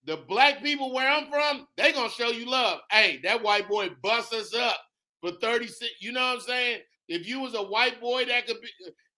[0.04, 2.80] the black people where I'm from, they gonna show you love.
[2.90, 4.78] Hey, that white boy bust us up
[5.20, 5.92] for 36.
[6.00, 6.82] You know what I'm saying?
[7.08, 8.68] If you was a white boy that could be,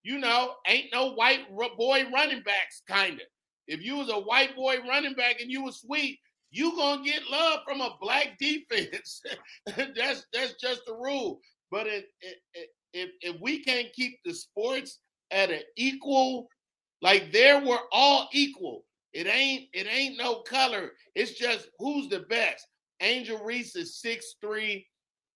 [0.02, 3.26] you know, ain't no white boy running backs, kind of.
[3.66, 6.20] If you was a white boy running back and you was sweet,
[6.50, 9.22] you gonna get love from a black defense.
[9.66, 11.40] that's that's just the rule.
[11.70, 14.98] But it, it, it, if if we can't keep the sports
[15.30, 16.48] at an equal,
[17.02, 18.84] like there we're all equal.
[19.12, 20.92] It ain't it ain't no color.
[21.14, 22.66] It's just who's the best.
[23.00, 24.86] Angel Reese is six three.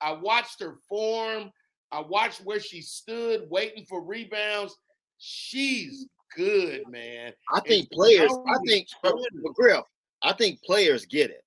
[0.00, 1.50] I watched her form.
[1.92, 4.76] I watched where she stood waiting for rebounds.
[5.18, 6.06] She's
[6.36, 7.32] good, man.
[7.52, 8.30] I think It's players.
[8.46, 9.84] I think, but, split
[10.22, 11.44] I think players get it.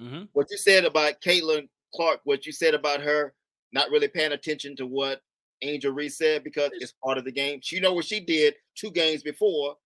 [0.00, 0.28] Mhm.
[0.32, 3.34] What you said about Caitlin Clark, what you said about her
[3.74, 5.20] not really paying attention to what
[5.62, 7.60] Angel Reese said because it's part of the game.
[7.62, 9.76] She know what she did two games before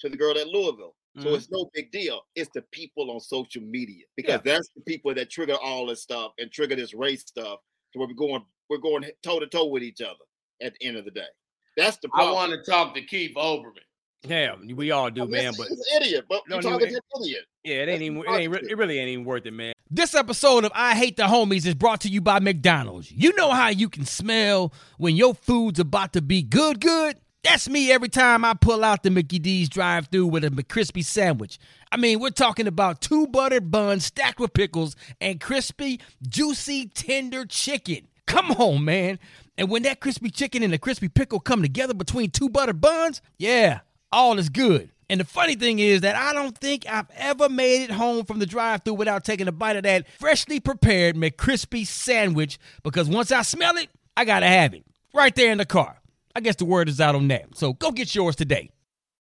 [0.00, 0.94] to the girl at Louisville.
[1.18, 1.36] So Mhm.
[1.36, 2.22] it's no big deal.
[2.34, 6.32] It's the people on social media because that's the people that trigger all this stuff
[6.38, 7.60] and trigger this race stuff.
[7.92, 10.24] So we're going we're going toe to toe with each other
[10.60, 11.28] at the end of the day.
[11.76, 12.30] That's the problem.
[12.30, 13.78] I want to talk to Keith Olbermann.
[14.24, 15.54] Yeah, we all do, I mean, man.
[15.54, 17.44] he's But an idiot, but No, you're talking it- to an idiot.
[17.64, 18.18] yeah, it ain't even.
[18.18, 18.54] It ain't.
[18.54, 19.72] It really ain't even worth it, man.
[19.88, 23.12] This episode of I Hate the Homies is brought to you by McDonald's.
[23.12, 27.20] You know how you can smell when your food's about to be good, good.
[27.44, 31.60] That's me every time I pull out the Mickey D's drive-through with a McCrispy sandwich.
[31.92, 37.44] I mean, we're talking about two buttered buns stacked with pickles and crispy, juicy, tender
[37.44, 38.08] chicken.
[38.26, 39.20] Come on, man.
[39.56, 43.22] And when that crispy chicken and the crispy pickle come together between two buttered buns,
[43.38, 44.90] yeah, all is good.
[45.08, 48.40] And the funny thing is that I don't think I've ever made it home from
[48.40, 53.42] the drive-thru without taking a bite of that freshly prepared McCrispy sandwich because once I
[53.42, 54.84] smell it, I gotta have it
[55.14, 56.00] right there in the car.
[56.34, 57.56] I guess the word is out on that.
[57.56, 58.70] So go get yours today.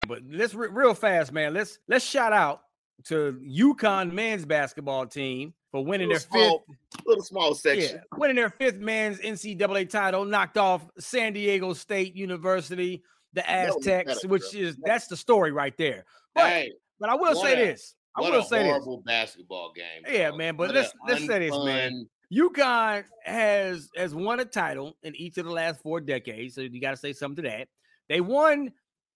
[0.08, 1.54] But let's re- real fast, man.
[1.54, 2.62] Let's let's shout out
[3.06, 7.96] to UConn men's basketball team for winning their small, fifth little small section.
[7.96, 13.04] yeah, winning their fifth men's NCAA title, knocked off San Diego State University,
[13.34, 16.06] the Aztecs, which is that's the story right there.
[16.36, 17.96] But hey, but I will say a- this.
[18.16, 18.68] I will say this.
[18.68, 20.04] horrible basketball game.
[20.14, 20.38] Yeah, bro.
[20.38, 22.10] man, but What let's- let's say this, man.
[22.34, 26.80] UConn has has won a title in each of the last four decades, so you
[26.82, 27.68] got to say something to that.
[28.10, 28.72] They won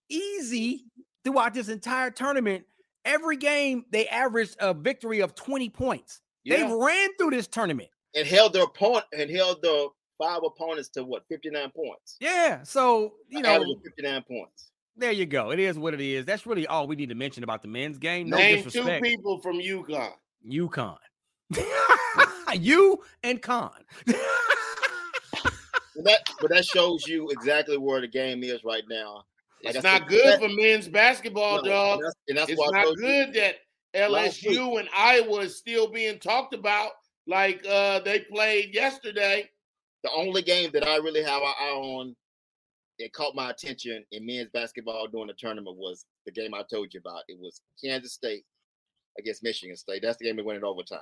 [0.09, 0.85] easy
[1.23, 2.63] throughout this entire tournament.
[3.03, 6.21] Every game they averaged a victory of 20 points.
[6.45, 7.89] They ran through this tournament.
[8.15, 12.17] and held their opponent and held the five opponents to what 59 points.
[12.19, 14.71] Yeah, so you know, 59 points.
[14.97, 15.51] there you go.
[15.51, 16.25] It is what it is.
[16.25, 18.29] That's really all we need to mention about the men's game.
[18.29, 20.13] No Name two people from UConn.
[20.49, 20.97] UConn.
[22.59, 23.71] you and Con.
[25.95, 29.23] But that but that shows you exactly where the game is right now.
[29.63, 31.99] Like It's I not said, good that- for men's basketball, No, dog.
[31.99, 33.55] And that's, and that's It's why not told you, good that.
[33.95, 36.91] LSU and Iowa is still being talked about
[37.27, 39.49] like uh they played yesterday.
[40.05, 42.15] The only game that I really have an eye on
[42.99, 46.93] that caught my attention in men's basketball during the tournament was the game I told
[46.93, 47.23] you about.
[47.27, 48.43] It was Kansas State
[49.17, 50.03] against Michigan State.
[50.03, 50.99] That's the game that went in overtime.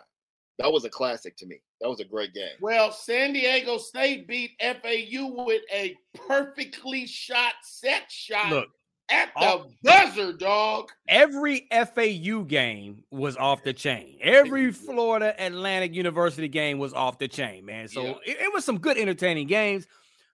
[0.60, 1.62] That was a classic to me.
[1.82, 2.56] That was a great game.
[2.62, 8.70] Well, San Diego State beat FAU with a perfectly shot set shot Look,
[9.10, 10.90] at the buzzer, dog.
[11.08, 14.18] every FAU game was off the chain.
[14.22, 17.88] Every Florida Atlantic University game was off the chain, man.
[17.88, 18.14] So Yeah.
[18.26, 19.88] it, it was some good entertaining games.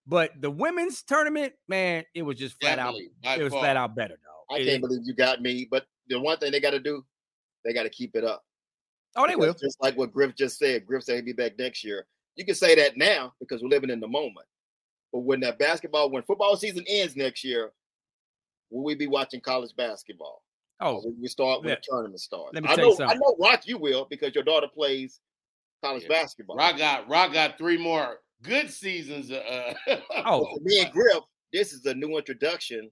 [0.08, 3.40] But the women's tournament, man, it was just flat Definitely, by out.
[3.40, 3.62] It was far.
[3.62, 4.58] flat out better, dog.
[4.58, 5.68] I It- can't believe you got me.
[5.70, 7.06] But the one thing they got to do,
[7.64, 8.44] they got to keep it up.
[9.16, 9.54] oh, they Because will.
[9.68, 10.86] Just like what Griff just said.
[10.86, 12.08] Griff said he'll be back next year.
[12.36, 14.46] You can say that now because we're living in the moment.
[15.12, 17.72] But when that basketball, when football season ends next year,
[18.70, 20.44] will we be watching college basketball?
[20.82, 21.76] Oh, Or we start when yeah.
[21.76, 22.54] the tournament starts?
[22.54, 25.20] Let me I tell you know, I know, Rock, you will because your daughter plays
[25.84, 26.10] college Yeah.
[26.10, 26.56] basketball.
[26.56, 29.32] Rock got Rock got three more good seasons.
[29.32, 29.74] Uh,
[30.26, 32.90] oh, For me and Griff, this is a new introduction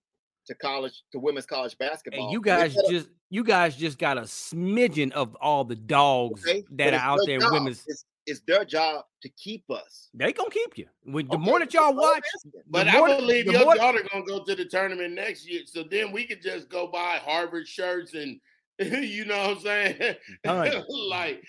[0.48, 2.24] to college to women's college basketball.
[2.26, 5.76] and you guys set up- just you guys just got a smidgen of all the
[5.76, 7.40] dogs okay, that are out there.
[7.40, 7.52] job.
[7.54, 10.10] Women's, It's, it's their job to keep us.
[10.14, 10.86] they gonna keep you.
[11.04, 12.24] When, the Okay, more that y'all watch,
[12.70, 15.62] but I believe your daughter gonna go to the tournament next year.
[15.66, 18.40] So then we could just go buy Harvard shirts and
[18.80, 20.16] you know what I'm saying?
[21.10, 21.44] Like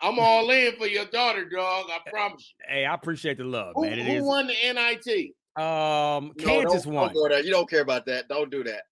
[0.00, 1.86] I'm all in for your daughter, dog.
[1.90, 2.74] I promise you.
[2.74, 3.98] Hey, I appreciate the love, Who, man.
[3.98, 4.24] It who is.
[4.24, 5.34] won the NIT?
[5.62, 7.12] Um, Kansas won.
[7.12, 7.44] Don't.
[7.44, 8.28] You don't care about that.
[8.28, 8.82] Don't do that.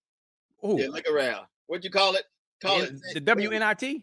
[0.64, 1.46] Ooh, Yeah, look around.
[1.66, 2.24] What'd you call it?
[2.60, 4.02] Call N- it the WNIT.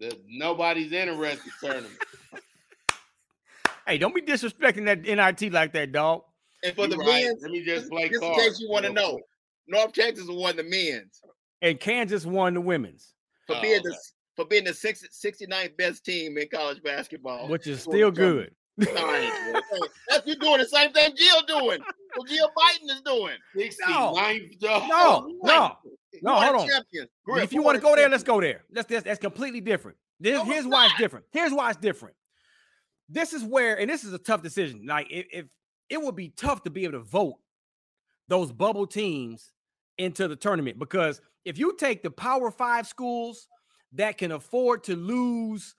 [0.00, 1.98] The nobody's interested tournament.
[3.88, 6.22] Hey, don't be disrespecting that NIT like that, dog.
[6.62, 7.24] And for You the right.
[7.24, 9.20] men's, Let me just play just in case you want to real know.
[9.66, 11.22] North Texas won the men's
[11.62, 13.14] And Kansas won the women's,
[13.46, 13.88] for Oh, being okay.
[13.88, 13.96] the
[14.36, 17.48] for being the 60, 69th best team in college basketball.
[17.48, 18.54] which is still good.
[18.76, 19.90] No, I ain't doing it.
[20.08, 21.80] That's you doing the same thing Jill doing.
[22.14, 23.36] What Jill Biden is doing.
[23.56, 24.82] 69th, dog.
[24.88, 25.52] No, no.
[25.52, 25.78] Oh,
[26.22, 26.68] no, hold on.
[26.68, 27.08] champion.
[27.24, 28.64] Griff, if you want to go there, let's go there.
[28.70, 29.96] That's that's, that's completely different.
[30.20, 31.24] This, No, here's why it's different.
[31.32, 32.14] Here's why it's different.
[33.08, 34.86] This is where, and this is a tough decision.
[34.86, 35.46] Like if, if
[35.88, 37.36] it would be tough to be able to vote
[38.28, 39.52] those bubble teams
[39.96, 43.48] into the tournament because if you take the Power Five schools
[43.92, 45.74] that can afford to lose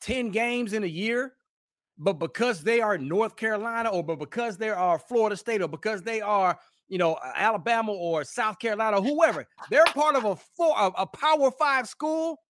[0.00, 1.34] ten games in a year,
[1.96, 6.02] but because they are North Carolina or but because they are Florida State or because
[6.02, 6.58] they are
[6.88, 11.50] you know Alabama or South Carolina, whoever, they're part of a four a, a Power
[11.52, 12.40] Five school,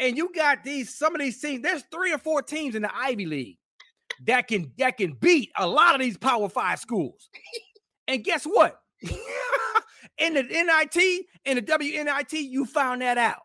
[0.00, 1.62] and you got these some of these teams.
[1.62, 3.58] There's three or four teams in the Ivy League
[4.26, 7.28] that can that can beat a lot of these Power Five schools.
[8.08, 8.80] And guess what?
[10.18, 13.42] in the NIT and the WNIT, you found that out.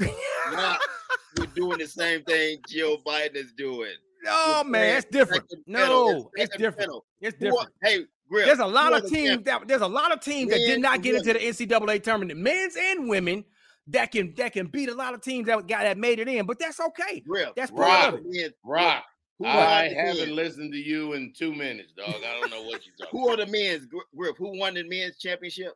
[0.00, 3.92] We're doing the same thing Joe Biden is doing.
[4.26, 5.44] oh We're man, it's different.
[5.66, 7.02] No, it's second different.
[7.20, 7.74] It's Who are- different.
[7.82, 10.80] Hey, Griff, There's a lot of teams that there's a lot of teams that did
[10.80, 13.44] not get into the NCAA tournament, men's and women,
[13.88, 16.46] that can that can beat a lot of teams that got that made it in.
[16.46, 17.20] But that's okay.
[17.20, 18.54] Griff, That's who part are of it.
[18.64, 19.04] Rock.
[19.40, 20.36] Who I haven't men?
[20.36, 22.06] listened to you in two minutes, dog.
[22.08, 23.46] I don't know what you're talking Who are about.
[23.46, 24.36] the men's Gr- Griff?
[24.38, 25.72] Who won the men's championship?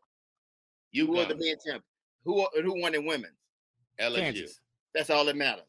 [0.92, 1.84] You Who are the men's champions?
[2.24, 3.34] Who are, who won the women's?
[4.00, 4.16] LSU.
[4.16, 4.60] Kansas.
[4.94, 5.64] That's all that matters.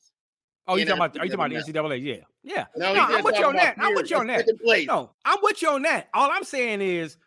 [0.68, 1.18] Oh, you talking about?
[1.18, 2.04] Are you talking about the NCAA?
[2.04, 2.66] Yeah, yeah.
[2.78, 3.76] No, No, I'm just with you talking on that.
[3.76, 4.48] about I'm with you on that.
[4.64, 4.88] Place.
[4.88, 6.10] No, I'm with you on that.
[6.14, 7.18] All I'm saying is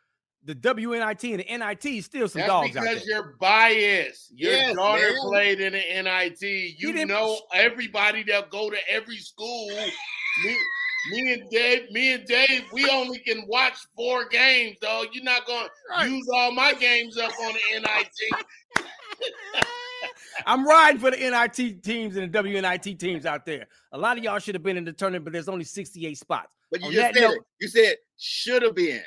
[0.45, 2.95] the WNIT and the NIT still some That's dogs out there.
[2.95, 4.33] because you're biased.
[4.35, 5.17] Your Yes, daughter man.
[5.23, 6.75] played in the NIT.
[6.79, 9.69] You didn't- know everybody that go to every school.
[10.45, 10.57] Me,
[11.13, 15.09] me and Dave, me and Dave, we only can watch four games, dog.
[15.13, 16.11] You're not gonna Right.
[16.11, 18.45] use all my games up on the NIT.
[20.47, 23.67] I'm riding for the NIT teams and the WNIT teams out there.
[23.93, 26.49] A lot of y'all should have been in the tournament, but there's only 68 spots.
[26.71, 27.43] But you On just said note- it.
[27.61, 29.05] You said should have been.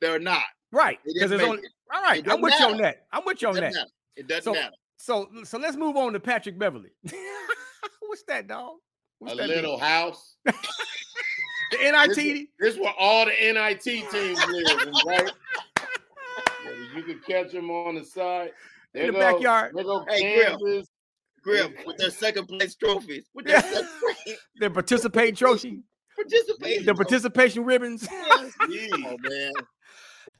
[0.00, 0.42] They're not.
[0.72, 0.98] Right.
[1.04, 1.70] Because didn't only it.
[1.92, 2.18] all right.
[2.18, 3.06] I'm doesn't with you on that.
[3.12, 3.72] I'm with you It on that.
[3.74, 3.86] matter.
[4.16, 4.74] It doesn't So- matter.
[5.02, 6.90] So so let's move on to Patrick Beverly.
[8.00, 8.74] What's that, dog?
[9.18, 10.36] What's A that little house.
[10.44, 10.52] the
[11.80, 12.48] NIT.
[12.58, 14.10] This where all the NIT teams
[14.46, 15.30] live, right?
[16.94, 18.50] You can catch them on the side.
[18.94, 19.72] In the go- backyard.
[19.74, 20.46] There go Hey, Griff.
[20.58, 20.88] Kansas.
[21.42, 23.24] Griff with their second place trophies.
[23.34, 23.60] With their Yeah.
[23.62, 25.82] second place participating trophy,
[26.16, 26.84] participation.
[26.86, 28.06] the participation ribbons.
[28.10, 28.52] Yes.
[28.62, 29.52] Oh man.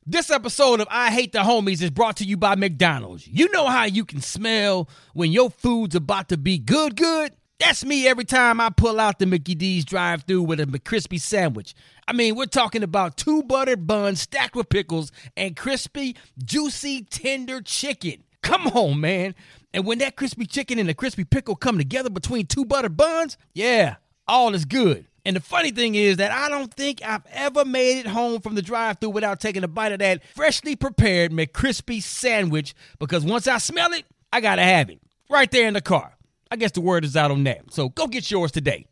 [0.06, 3.28] This episode of I Hate the Homies is brought to you by McDonald's.
[3.28, 7.36] You know how you can smell when your food's about to be good, good?
[7.58, 11.20] That's me every time I pull out the Mickey D's drive through with a McCrispy
[11.20, 11.74] sandwich.
[12.08, 17.60] I mean, we're talking about two buttered buns stacked with pickles and crispy, juicy, tender
[17.60, 18.24] chicken.
[18.40, 19.34] Come on, man.
[19.74, 23.36] And when that crispy chicken and the crispy pickle come together between two buttered buns,
[23.52, 23.96] yeah,
[24.26, 25.04] all is good.
[25.24, 28.54] And the funny thing is that I don't think I've ever made it home from
[28.54, 33.58] the drive-thru without taking a bite of that freshly prepared McCrispy sandwich because once I
[33.58, 36.16] smell it, I gotta have it right there in the car.
[36.50, 37.72] I guess the word is out on that.
[37.72, 38.86] So go get yours today.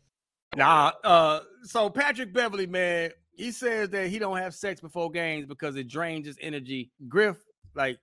[0.55, 5.45] Nah, uh, so Patrick Beverly, man, he says that he don't have sex before games
[5.45, 6.91] because it drains his energy.
[7.07, 7.37] Griff,
[7.75, 7.97] like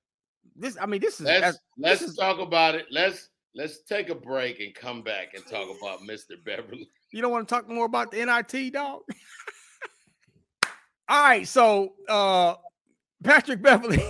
[0.54, 2.86] this, I mean, this is Let's that's- let's this is- talk about it.
[2.90, 6.42] Let's let's take a break and come back and talk about Mr.
[6.44, 6.88] Beverly.
[7.16, 9.00] You don't want to talk more about the NIT, dog?
[11.08, 12.56] All right, so uh
[13.24, 14.04] Patrick Beverly.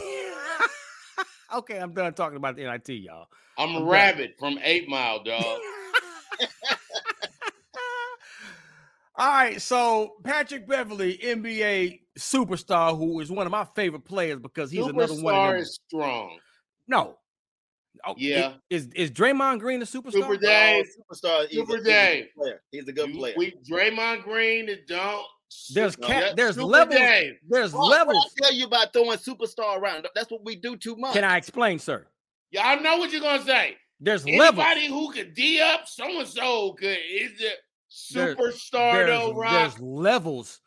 [1.55, 3.29] okay, I'm done talking about the NIT, y'all.
[3.57, 5.45] I'm a I'm rabbit from Eight Mile, dog.
[9.15, 14.73] All right, so Patrick Beverly, NBA superstar who is one of my favorite players because
[14.73, 15.33] he's another one.
[15.33, 16.39] Of Superstar is strong.
[16.89, 17.19] No.
[18.05, 18.55] Oh, Yeah.
[18.71, 20.13] Is is Draymond Green a superstar?
[20.13, 20.85] Super Dave.
[20.99, 21.49] Oh, superstar.
[21.49, 22.27] He's a- Super he's a Dave.
[22.37, 22.63] player.
[22.73, 23.35] He's a good player.
[23.37, 25.27] We Draymond Green that don't.
[25.73, 26.37] There's No, cat.
[26.37, 26.97] there's Super levels.
[26.99, 27.35] Dave.
[27.49, 28.35] There's What- what levels.
[28.43, 30.07] I tell you about throwing superstar around.
[30.15, 31.15] That's what we do too much.
[31.15, 32.07] Can I explain, sir?
[32.51, 33.77] Y'all know what you're gonna say.
[34.01, 34.65] There's levels.
[34.67, 37.59] Anybody who could D up, so and so could is it
[37.91, 39.53] superstar there's, though, Rock?
[39.53, 40.61] there's levels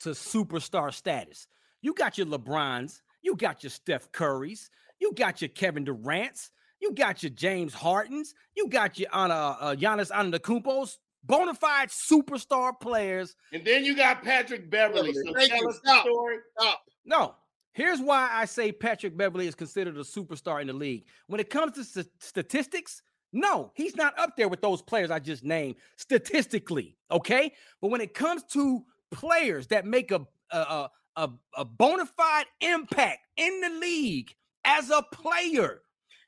[0.00, 1.46] to superstar status.
[1.80, 4.68] You got your LeBrons, you got your Steph Currys,
[4.98, 6.50] you got your Kevin Durant's,
[6.82, 12.72] you got your James Hardens, you got your uh, uh, Giannis Antetokounmpo's, bona fide superstar
[12.78, 13.36] players.
[13.52, 15.14] And then you got Patrick Beverly.
[15.14, 15.68] So Thank tell you.
[15.68, 16.04] us Stop.
[16.04, 16.36] the story.
[16.58, 16.82] Stop.
[17.04, 17.34] No,
[17.72, 21.04] here's why I say Patrick Beverly is considered a superstar in the league.
[21.28, 23.02] When it comes to st- statistics,
[23.32, 26.96] no, he's not up there with those players I just named statistically.
[27.10, 32.06] Okay, but when it comes to players that make a a a, a, a bona
[32.06, 35.82] fide impact in the league as a player,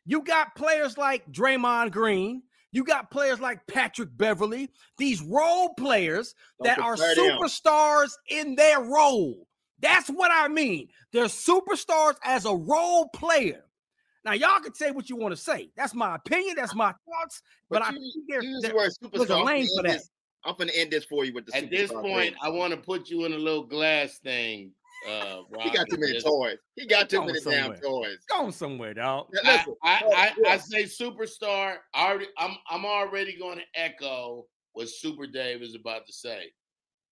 [0.07, 2.43] you got players like Draymond Green.
[2.73, 7.39] You got players like Patrick Beverly, these role players Don't that are compare them.
[7.39, 9.47] superstars in their role.
[9.81, 10.89] That's what I mean.
[11.13, 13.65] They're superstars as a role player.
[14.25, 15.71] Now, y'all can say what you want to say.
[15.77, 16.57] That's my opinion.
[16.57, 17.43] That's my thoughts.
[17.71, 19.39] But, I you, think there's, you use there- the word there's a superstar.
[19.41, 19.93] I'm lane for that.
[19.93, 20.11] this-
[20.47, 22.35] I'm going to end this for you with the At this point, thing.
[22.43, 24.73] I want to put you in a little glass thing.
[25.09, 26.57] Uh, he got too many toys.
[26.77, 28.19] He got too Going many damn toys.
[28.29, 29.27] Go somewhere, dog.
[29.33, 30.53] Now, I, listen, I, oh, I.
[30.53, 31.77] I say superstar.
[31.95, 36.45] I already, I'm I'm already going to echo what Super Dave is about to say.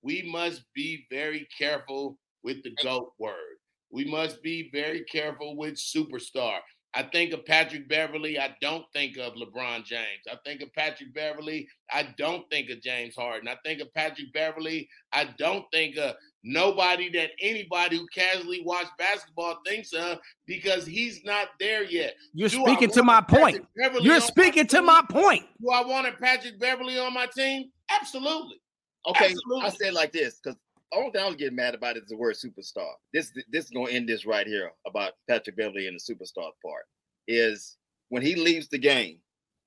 [0.03, 3.59] We must be very careful with the GOAT word.
[3.91, 6.59] We must be very careful with superstar.
[6.95, 8.39] I think of Patrick Beverly.
[8.39, 10.25] I don't think of LeBron James.
[10.31, 11.67] I think of Patrick Beverly.
[11.91, 13.49] I don't think of James Harden.
[13.49, 14.89] I think of Patrick Beverly.
[15.13, 16.15] I don't think of
[16.45, 22.15] nobody that anybody who casually watch basketball thinks of because he's not there yet.
[22.35, 23.67] You're Do speaking to my Patrick point.
[23.77, 25.45] Beverly You're on my speaking to my point.
[25.61, 27.71] Do I want a Patrick Beverly on my team?
[27.91, 28.61] Absolutely.
[29.09, 29.65] Okay, Absolutely.
[29.65, 30.59] I said like this because
[30.95, 32.91] only thing I was getting mad about is the word superstar.
[33.13, 36.85] This this is gonna end this right here about Patrick Beverly and the superstar part.
[37.29, 37.77] Is
[38.09, 39.19] when he leaves the game,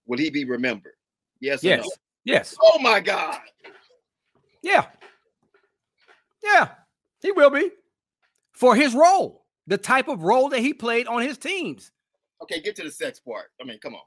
[0.06, 0.94] will he be remembered?
[1.42, 1.64] Yes.
[1.64, 1.84] Or Yes.
[1.84, 1.90] no?
[2.26, 2.56] Yes.
[2.62, 3.40] Oh my God.
[4.62, 4.86] Yeah.
[6.46, 6.70] Yeah.
[7.22, 7.72] He will be
[8.54, 11.92] for his role, the type of role that he played on his teams.
[12.42, 13.46] Okay, get to the sex part.
[13.60, 14.02] I mean, come on.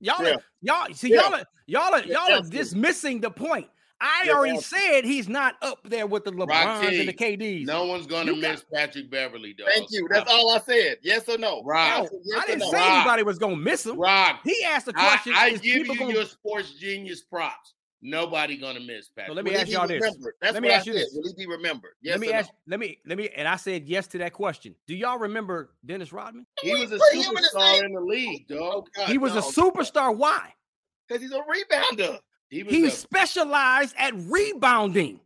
[0.00, 0.36] Y'all, Yeah.
[0.62, 1.22] y'all see, Yeah.
[1.22, 3.68] y'all, are, y'all, are, y'all are dismissing the point.
[4.02, 7.66] I Yeah, already said he's not up there with the LeBrons and the KDs.
[7.66, 9.68] No one's gonna You got- miss Patrick Beverly, dog.
[9.74, 10.08] Thank you.
[10.10, 10.96] That's all I said.
[11.02, 11.62] Yes or no?
[11.64, 11.98] Rock.
[11.98, 12.70] I No, yes I didn't no.
[12.70, 12.90] say Rock.
[12.92, 13.98] anybody was gonna miss him.
[13.98, 14.40] Rock.
[14.42, 17.74] He asked the I, question: I is give you gonna- your sports genius props.
[18.02, 19.36] Nobody gonna miss Patrick.
[19.36, 20.02] let me Will ask y'all this.
[20.02, 20.34] remembered?
[20.40, 21.02] That's Let me what I ask you said.
[21.02, 21.12] this.
[21.14, 21.92] Will he be remembered?
[22.00, 22.48] Yes let me or ask.
[22.48, 22.54] no?
[22.72, 22.98] Let me.
[23.06, 23.28] Let me.
[23.36, 24.74] And I said yes to that question.
[24.86, 26.46] Do y'all remember Dennis Rodman?
[26.62, 28.86] he was a Put him in the superstar in the league, dog.
[28.96, 30.16] Oh, he was a superstar.
[30.16, 30.54] Why?
[31.08, 32.18] because he's a rebounder.
[32.48, 35.20] He was He a- specialized at rebounding.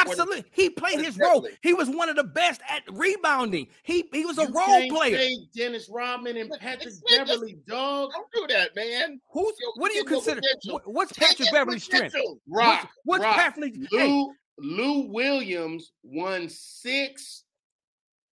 [0.00, 0.44] Absolutely.
[0.50, 1.46] He played his role.
[1.62, 3.68] He was one of the best at rebounding.
[3.82, 5.16] He he was a you role can't player.
[5.18, 8.10] say Dennis Rodman and Patrick it's- it's- Beverly, dog.
[8.12, 9.20] Don't do that, man.
[9.32, 10.40] Who's Yo, what do you consider?
[10.40, 10.72] potential.
[10.74, 12.14] what- what's Take Patrick Beverly's strength?
[12.48, 12.82] Rock.
[12.82, 13.36] What's, what's rock.
[13.36, 13.74] Patrick?
[13.90, 17.44] Hey, Lou Lou Williams won six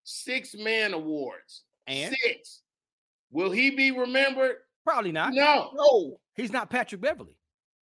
[0.04, 1.62] six man awards.
[1.86, 2.62] and Six.
[3.30, 4.56] Will he be remembered?
[4.84, 5.32] probably not.
[5.32, 5.70] No.
[5.74, 6.18] No.
[6.34, 7.36] He's not Patrick Beverly.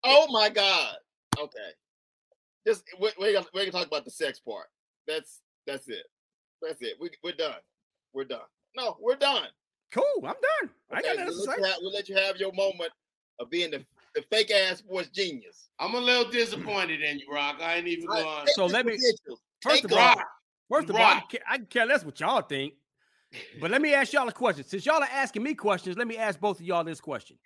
[0.04, 0.96] Oh my God.
[1.38, 1.70] Okay.
[2.68, 4.68] Just we, we're gonna we're gonna talk about the sex part.
[5.08, 6.04] That's that's it.
[6.62, 6.96] That's it.
[7.00, 7.56] We we're done.
[8.14, 8.42] We're done.
[8.76, 9.48] No, we're done.
[9.92, 10.04] Cool.
[10.24, 10.70] I'm done.
[10.92, 11.62] I got Okay, nothing we'll, to let say.
[11.62, 12.92] you have, we'll let you have your moment
[13.40, 13.84] of being the,
[14.14, 15.70] the fake ass sports genius.
[15.80, 17.58] I'm a little disappointed in you, Rock.
[17.62, 18.46] I ain't even going.
[18.46, 19.40] take So let me- potential.
[19.62, 20.16] First of all,
[20.70, 21.30] First of all, I Rock.
[21.32, 22.74] can, I can care less what y'all think.
[23.60, 24.64] But let me ask y'all a question.
[24.64, 27.38] Since y'all are asking me questions, let me ask both of y'all this question.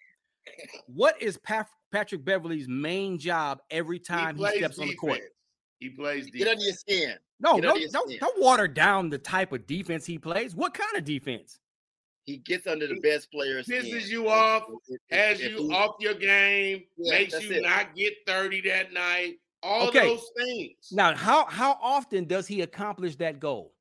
[0.88, 5.20] What is Pat, Patrick Beverly's main job every time he, plays steps on the court?
[5.80, 6.44] He plays defense.
[6.44, 7.16] get under your skin.
[7.39, 8.20] No, no, your don't, skin.
[8.20, 10.56] don't water down the type of defense he plays.
[10.56, 11.60] What kind of defense?
[12.26, 14.04] He gets under the best player's Pisses skin.
[14.08, 17.64] you off, If- if- Has you he- off your game, Yeah, makes you it.
[17.64, 19.39] not get 30 that night.
[19.62, 20.00] All Okay.
[20.08, 20.89] those things.
[20.91, 23.74] Now, how how often does he accomplish that goal?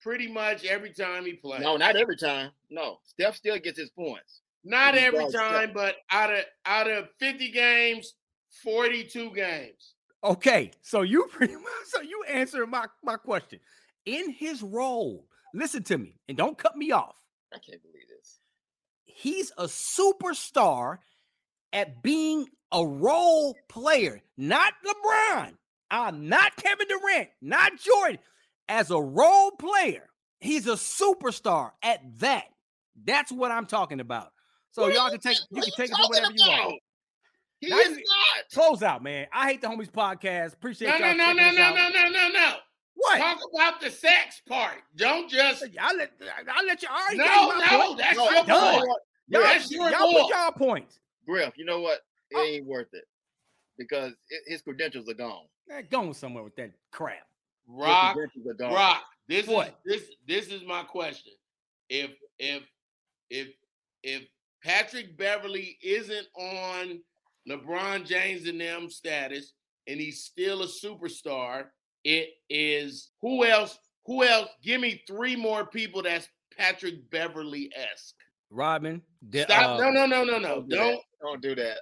[0.00, 1.60] Pretty much every time he plays.
[1.62, 2.50] No, not every time.
[2.70, 4.40] No, Steph still gets his points.
[4.68, 5.74] Not He every does time, that.
[5.74, 8.14] but out of out of 50 games,
[8.62, 9.94] 42 games.
[10.24, 13.60] Okay, so you pretty much so you answer my my question.
[14.06, 17.14] In his role, listen to me and don't cut me off.
[17.54, 18.38] I can't believe this.
[19.04, 20.98] He's a superstar
[21.72, 25.52] at being a role player, not LeBron,
[25.90, 28.18] I'm not Kevin Durant, not Jordan.
[28.68, 30.08] as a role player,
[30.40, 32.46] he's a superstar at that.
[33.04, 34.32] That's what I'm talking about.
[34.76, 36.80] So What y'all can take you can take it for whatever talking you want.
[37.60, 38.44] He Now is not.
[38.52, 39.26] Close out, man.
[39.32, 40.52] I hate the homies podcast.
[40.52, 41.16] Appreciate No, y'all.
[41.16, 42.52] no, no, no, no, no, no, no, no.
[42.92, 43.16] What?
[43.18, 44.74] Talk about the sex part.
[44.94, 45.64] Don't just.
[45.80, 46.10] I'll let
[46.54, 46.88] I'll let you.
[46.90, 47.98] I already No, my no, point.
[48.00, 48.46] that's No, your done.
[48.46, 49.00] you know point.
[49.28, 50.20] Y'all, That's your y'all boy.
[50.20, 51.00] put y'all points.
[51.26, 52.00] Griff, you know what?
[52.30, 52.42] It Oh.
[52.44, 53.04] ain't worth it
[53.78, 55.46] because i- his credentials are gone.
[55.68, 57.26] Man, going somewhere with that crap.
[57.66, 58.74] Rock, credentials are gone.
[58.74, 59.02] Rock.
[59.26, 59.80] This What?
[59.86, 61.32] is this this is my question.
[61.88, 62.62] If if
[63.30, 63.48] if
[64.02, 64.22] if
[64.70, 67.00] Patrick Beverly isn't on
[67.48, 69.52] LeBron James and them status,
[69.86, 71.66] and he's still a superstar,
[72.04, 73.78] it is who else?
[74.06, 74.48] Who else?
[74.64, 78.16] Give me three more people that's Patrick Beverly esque.
[78.50, 79.00] Robin.
[79.30, 79.78] de- Stop!
[79.78, 80.48] uh, no, no, no, no, no!
[80.48, 81.00] Don't do Don't.
[81.22, 81.78] Don't do that.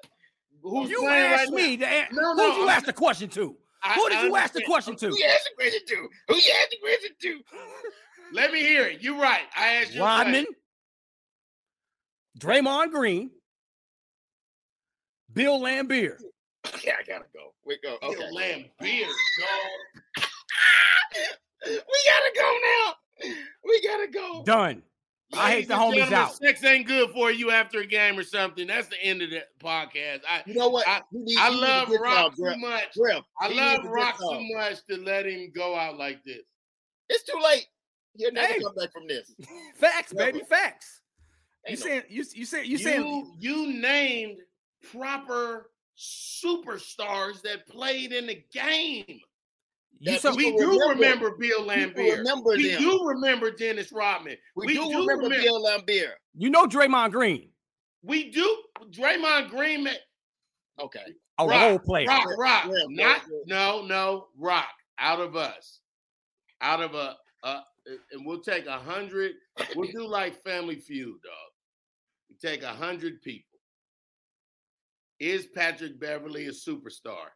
[0.62, 1.76] Who's You playing asked right me.
[1.78, 1.88] now?
[2.08, 3.56] To, No, who no, you ask the question to?
[3.82, 5.08] I- Who did I you ask the question to?
[5.08, 6.08] Who you asked the question to?
[6.28, 7.40] Who you asked the question to?
[8.32, 9.02] Let me hear it.
[9.02, 9.42] You're right.
[9.56, 10.00] I asked you.
[10.02, 10.54] a Rodman, question.
[12.38, 13.30] Draymond Green,
[15.32, 16.16] Bill Laimbeer.
[16.66, 17.52] Okay, I gotta go.
[17.66, 17.98] We go.
[18.00, 18.70] Bill Okay.
[18.80, 20.24] Laimbeer, dog.
[21.66, 21.76] we
[22.08, 23.28] gotta go now.
[23.64, 24.42] We gotta go.
[24.46, 24.82] Done.
[25.36, 26.34] I hate the and homies gentlemen, out.
[26.36, 28.66] Sex ain't good for you after a game or something.
[28.66, 30.20] That's the end of the podcast.
[30.26, 30.88] I You know what?
[30.88, 32.56] I- need- I he need to love get Rock too Griff.
[32.58, 32.94] much.
[32.98, 34.28] Griff, I he love need to get Rock some.
[34.38, 36.44] too much to let him go out like this.
[37.10, 37.66] It's too late.
[38.16, 38.60] He'll never Hey.
[38.60, 39.34] come back from this.
[39.76, 40.32] Facts, Never.
[40.32, 41.02] baby, facts.
[41.66, 44.38] You Ain't saying you you saying you You saying you named
[44.92, 49.04] proper superstars that played in the game.
[50.00, 52.18] you that so, We do remember- remember, Bill people Laimbeer.
[52.18, 52.82] remember we them.
[52.82, 54.36] do remember Dennis Rodman.
[54.56, 56.12] We, do, remember, Bill Laimbeer.
[56.34, 57.50] you know Draymond Green,
[58.02, 58.62] We do.
[58.90, 59.90] Draymond Green, ma-
[60.80, 61.14] Okay.
[61.38, 62.06] a Rock, role player.
[62.08, 62.64] Rock, rock.
[62.66, 63.38] Yeah, Not yeah.
[63.46, 64.68] no, no, rock.
[64.98, 65.80] Out of us.
[66.60, 67.60] Out of a uh
[68.12, 69.32] and we'll take a hundred.
[69.76, 71.52] We'll do like Family Feud, dog.
[72.34, 73.58] We take a hundred people.
[75.20, 77.26] Is Patrick Beverly a superstar?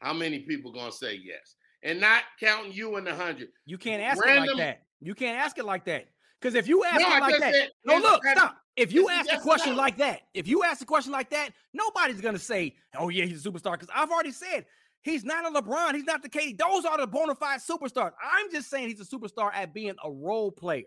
[0.00, 1.56] How many people gonna say yes?
[1.82, 3.48] And not counting you in the hundred.
[3.64, 4.82] You can't ask it like that.
[5.00, 6.06] You can't ask it like that.
[6.40, 8.56] Because if you ask No, it like that, said, no, look, Patrick- stop.
[8.76, 9.78] If you ask a question no?
[9.78, 13.44] like that, if you ask a question like that, nobody's gonna say, "Oh yeah, he's
[13.44, 14.66] a superstar." Because I've already said
[15.02, 16.58] he's not a LeBron, he's not the KD.
[16.58, 18.12] Those are the bona fide superstars.
[18.22, 20.84] I'm just saying he's a superstar at being a role player.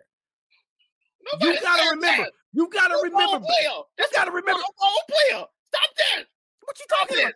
[1.33, 2.23] Nobody you gotta remember.
[2.23, 2.31] that.
[2.53, 3.39] You gotta He's remember.
[3.39, 3.69] player.
[3.69, 4.61] You That's gotta remember.
[4.61, 5.45] role player.
[5.73, 6.23] Stop that.
[6.63, 7.33] What you Stop talking it.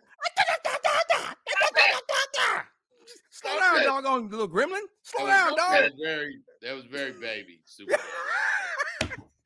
[3.30, 3.84] Slow Stop down, it.
[3.84, 4.80] doggone little gremlin.
[5.02, 5.72] Slow down, was, dog.
[5.72, 7.60] that was very that was very baby.
[7.66, 7.96] Super.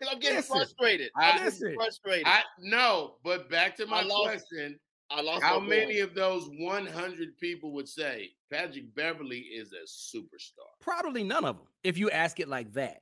[0.01, 0.57] Because I'm getting Listen.
[0.59, 1.11] frustrated.
[1.16, 1.74] I- I'm getting Listen.
[1.74, 2.26] frustrated.
[2.28, 4.78] I no, but back to my I lost- question.
[5.11, 6.11] I lost How many point.
[6.11, 10.68] of those 100 people would say Patrick Beverly is a superstar?
[10.80, 11.66] Probably none of them.
[11.82, 13.01] If you ask it like that.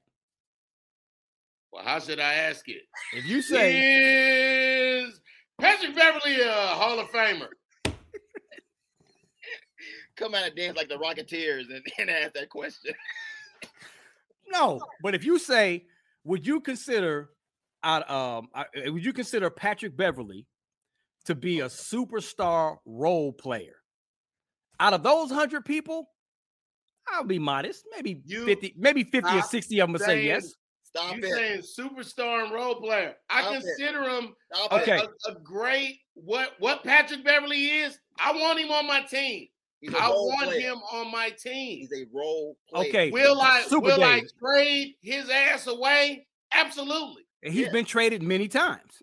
[1.77, 2.85] Well, how should I ask it?
[3.13, 5.21] If you say Is
[5.61, 7.49] Patrick Beverly a Hall of Famer?
[10.17, 12.95] come out and dance like the Rocketeers and, and ask that question?
[14.49, 15.85] no, but if you say,
[16.25, 17.29] would you consider
[17.85, 20.47] out um I- uh, would you consider Patrick Beverly
[21.27, 23.77] to be a superstar role player?
[24.81, 26.09] Out of those hundred people,
[27.07, 27.85] I'll be modest.
[27.95, 30.55] Maybe You 50, maybe 50 or stop 60 of them would say yes.
[30.97, 31.31] Stop You it.
[31.33, 33.15] saying superstar and role player?
[33.31, 33.63] I Stop it.
[33.63, 34.35] consider him
[34.71, 34.75] a.
[34.77, 34.99] Okay.
[34.99, 37.99] a, a great what what Patrick Beverly is.
[38.19, 39.49] I want him on my team.
[39.81, 40.61] He's a I role want player.
[40.61, 41.79] him on my team.
[41.81, 42.89] He's a role player.
[42.89, 43.11] Okay.
[43.11, 46.27] Will I Super will I trade his ass away?
[46.53, 47.23] Absolutely.
[47.43, 47.73] And he's Yeah.
[47.73, 48.95] been traded many times.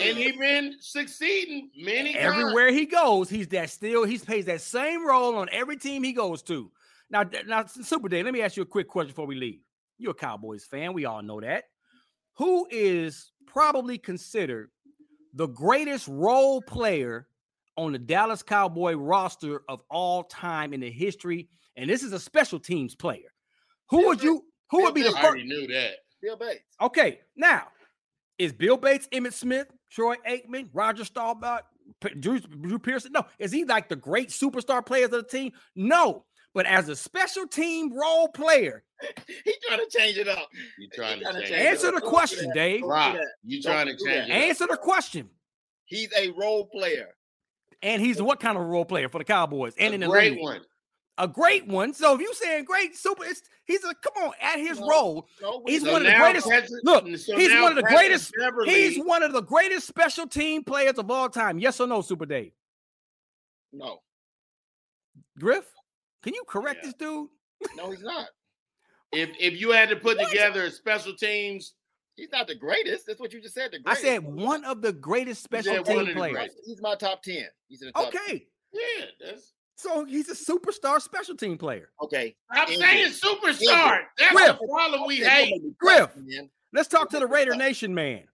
[0.00, 2.24] And he's been succeeding many times.
[2.26, 6.12] Everywhere he goes, he's that still he plays that same role on every team he
[6.12, 6.70] goes to.
[7.10, 9.60] Now, now, Super Dave, let me ask you a quick question before we leave.
[9.98, 10.94] You're a Cowboys fan.
[10.94, 11.64] We all know that.
[12.36, 14.70] Who is probably considered
[15.34, 17.26] the greatest role player
[17.76, 21.48] on the Dallas Cowboy roster of all time in the history?
[21.76, 23.32] And this is a special teams player.
[23.90, 24.44] Who would you?
[24.70, 25.96] Who would be the I already knew that.
[26.20, 26.60] Bill Bates.
[26.80, 27.68] Okay, now
[28.38, 31.62] is Bill Bates, Emmitt Smith, Troy Aikman, Roger Staubach,
[32.20, 33.12] Drew, Drew Pearson?
[33.12, 35.52] No, is he like the great superstar players of the team?
[35.74, 36.24] No,
[36.58, 38.82] but as a special team role player,
[39.44, 40.48] He trying to change it up.
[40.76, 41.94] You trying to change change it it answer up.
[41.94, 42.50] the question.
[42.52, 42.80] Dave.
[42.80, 44.16] Don't Rock, you Don't trying to change that.
[44.28, 44.30] it.
[44.32, 44.36] up.
[44.48, 45.28] Answer the question.
[45.84, 47.14] He's a role player.
[47.80, 49.74] And he's what kind of role player for the Cowboys?
[49.78, 50.42] And in A the great league?
[50.42, 50.60] one.
[51.16, 51.94] a great one.
[51.94, 55.28] So if you saying great super, it's, he's a come on at his No, role.
[55.40, 55.92] No, He's don't.
[55.92, 58.98] one of the greatest- Patrick- look, so he's one of the Patrick greatest- Beverly- He's
[58.98, 61.60] one of the greatest special team players of all time.
[61.60, 62.50] Yes or no, Super Dave?
[63.72, 64.00] No,
[65.38, 65.66] Griff,
[66.28, 66.88] can you correct Yeah.
[66.90, 67.28] this dude?
[67.76, 68.26] no, he's not.
[69.12, 71.72] if if you had to put together special teams,
[72.16, 73.06] He's not the greatest.
[73.06, 73.70] That's what you just said.
[73.70, 76.50] The I said one of the greatest special team players.
[76.66, 77.44] he's my top ten.
[77.68, 78.08] He's in the top.
[78.08, 79.52] Okay, yeah, that's.
[79.76, 81.90] so he's a superstar special team player.
[82.02, 82.34] Okay.
[82.50, 82.88] I'm Injured.
[82.88, 84.00] saying superstar.
[84.18, 84.58] That's Griff.
[84.58, 85.50] the problem we Okay, hate.
[85.50, 86.10] don't make me Griff.
[86.72, 88.24] Let's talk to the Raider Nation man.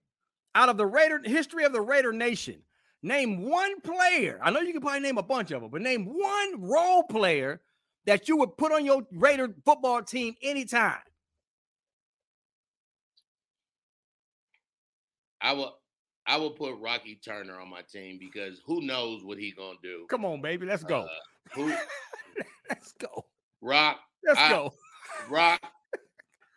[0.55, 2.63] Out of the Raider history of the Raider Nation,
[3.03, 4.39] name one player.
[4.41, 7.61] I know you can probably name a bunch of them, but name one role player
[8.05, 10.97] that you would put on your Raider football team anytime.
[15.41, 15.75] I will.
[16.27, 20.07] I will put Rocky Turner on my team because who knows what he gonna do.
[20.09, 21.01] Come on, baby, let's go.
[21.01, 21.07] Uh,
[21.53, 21.67] who
[22.69, 23.25] let's go.
[23.61, 24.73] Rock Let's I- go.
[25.29, 25.59] Rock?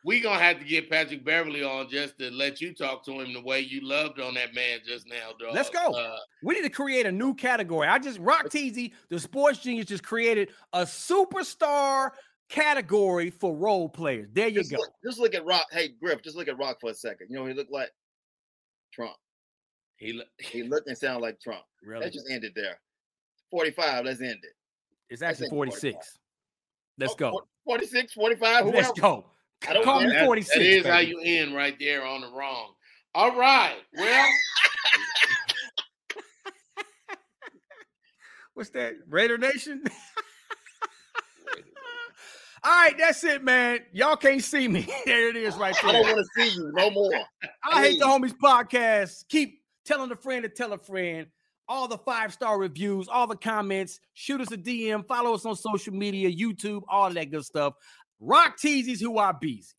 [0.09, 3.35] We gonna have to get Patrick Beverley on just to let you talk to him
[3.35, 5.55] the way you loved on that man just now, dog.
[5.55, 5.93] Let's go.
[5.93, 7.87] Uh, We need to create a new category.
[7.89, 12.13] I just Rock Teasy, the sports genius, just created a superstar
[12.49, 14.31] category for role players.
[14.33, 14.79] There you go.
[14.79, 15.67] look, just look at Rock.
[15.73, 17.27] Hey, Griff, just look at Rock for a second.
[17.29, 17.91] You know he looked like?
[18.95, 19.13] Trump.
[19.99, 21.65] he He looked and sounded like Trump.
[21.83, 22.05] Really?
[22.05, 22.81] Let's just end it there.
[23.51, 24.55] 45, let's end it.
[25.11, 26.19] It's actually 46.
[26.97, 27.43] Let's Oh, go.
[27.67, 29.27] 46, 45, Let's go.
[29.67, 30.55] I don't Call me that- 46.
[30.57, 32.75] That is how you end right there on the wrong.
[33.15, 33.77] All right.
[33.97, 34.29] Well,
[38.55, 38.95] What's that?
[39.09, 39.83] Raider Nation?
[42.65, 43.79] All right, that's it, man.
[43.93, 44.85] Y'all can't see me.
[45.07, 45.91] there it is right there.
[45.91, 47.13] I don't want to see you no more.
[47.63, 49.29] I hate the homies podcast.
[49.29, 51.29] Keep telling a friend to tell a friend.
[51.69, 54.01] All the five star reviews, all the comments.
[54.15, 55.07] Shoot us a DM.
[55.07, 57.75] Follow us on social media, YouTube, all that good stuff.
[58.21, 59.75] Rock Teasies, who are busy.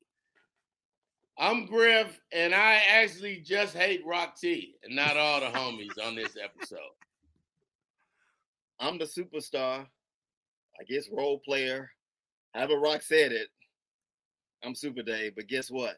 [1.38, 6.16] I'm Griff, and I actually just hate Rock T and not all the homies on
[6.16, 6.80] this episode.
[8.80, 9.86] I'm the superstar.
[10.80, 11.90] I guess role player.
[12.54, 13.48] However Rock said it.
[14.64, 15.96] I'm Super Dave, but guess what?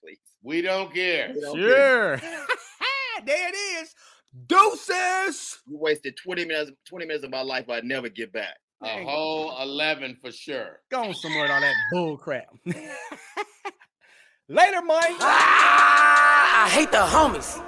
[0.00, 0.18] Please.
[0.42, 1.30] We don't care.
[1.34, 2.18] We don't care.
[2.18, 2.28] Sure.
[3.24, 3.94] there it is.
[4.46, 5.58] Deuces.
[5.66, 8.56] You wasted 20 minutes, 20 minutes of my life I'd never get back.
[8.84, 10.80] A whole 11 for sure.
[10.90, 12.46] Go on somewhere with all that bull crap.
[14.48, 15.16] Later, Mike.
[15.20, 17.62] Ah, I hate the homies.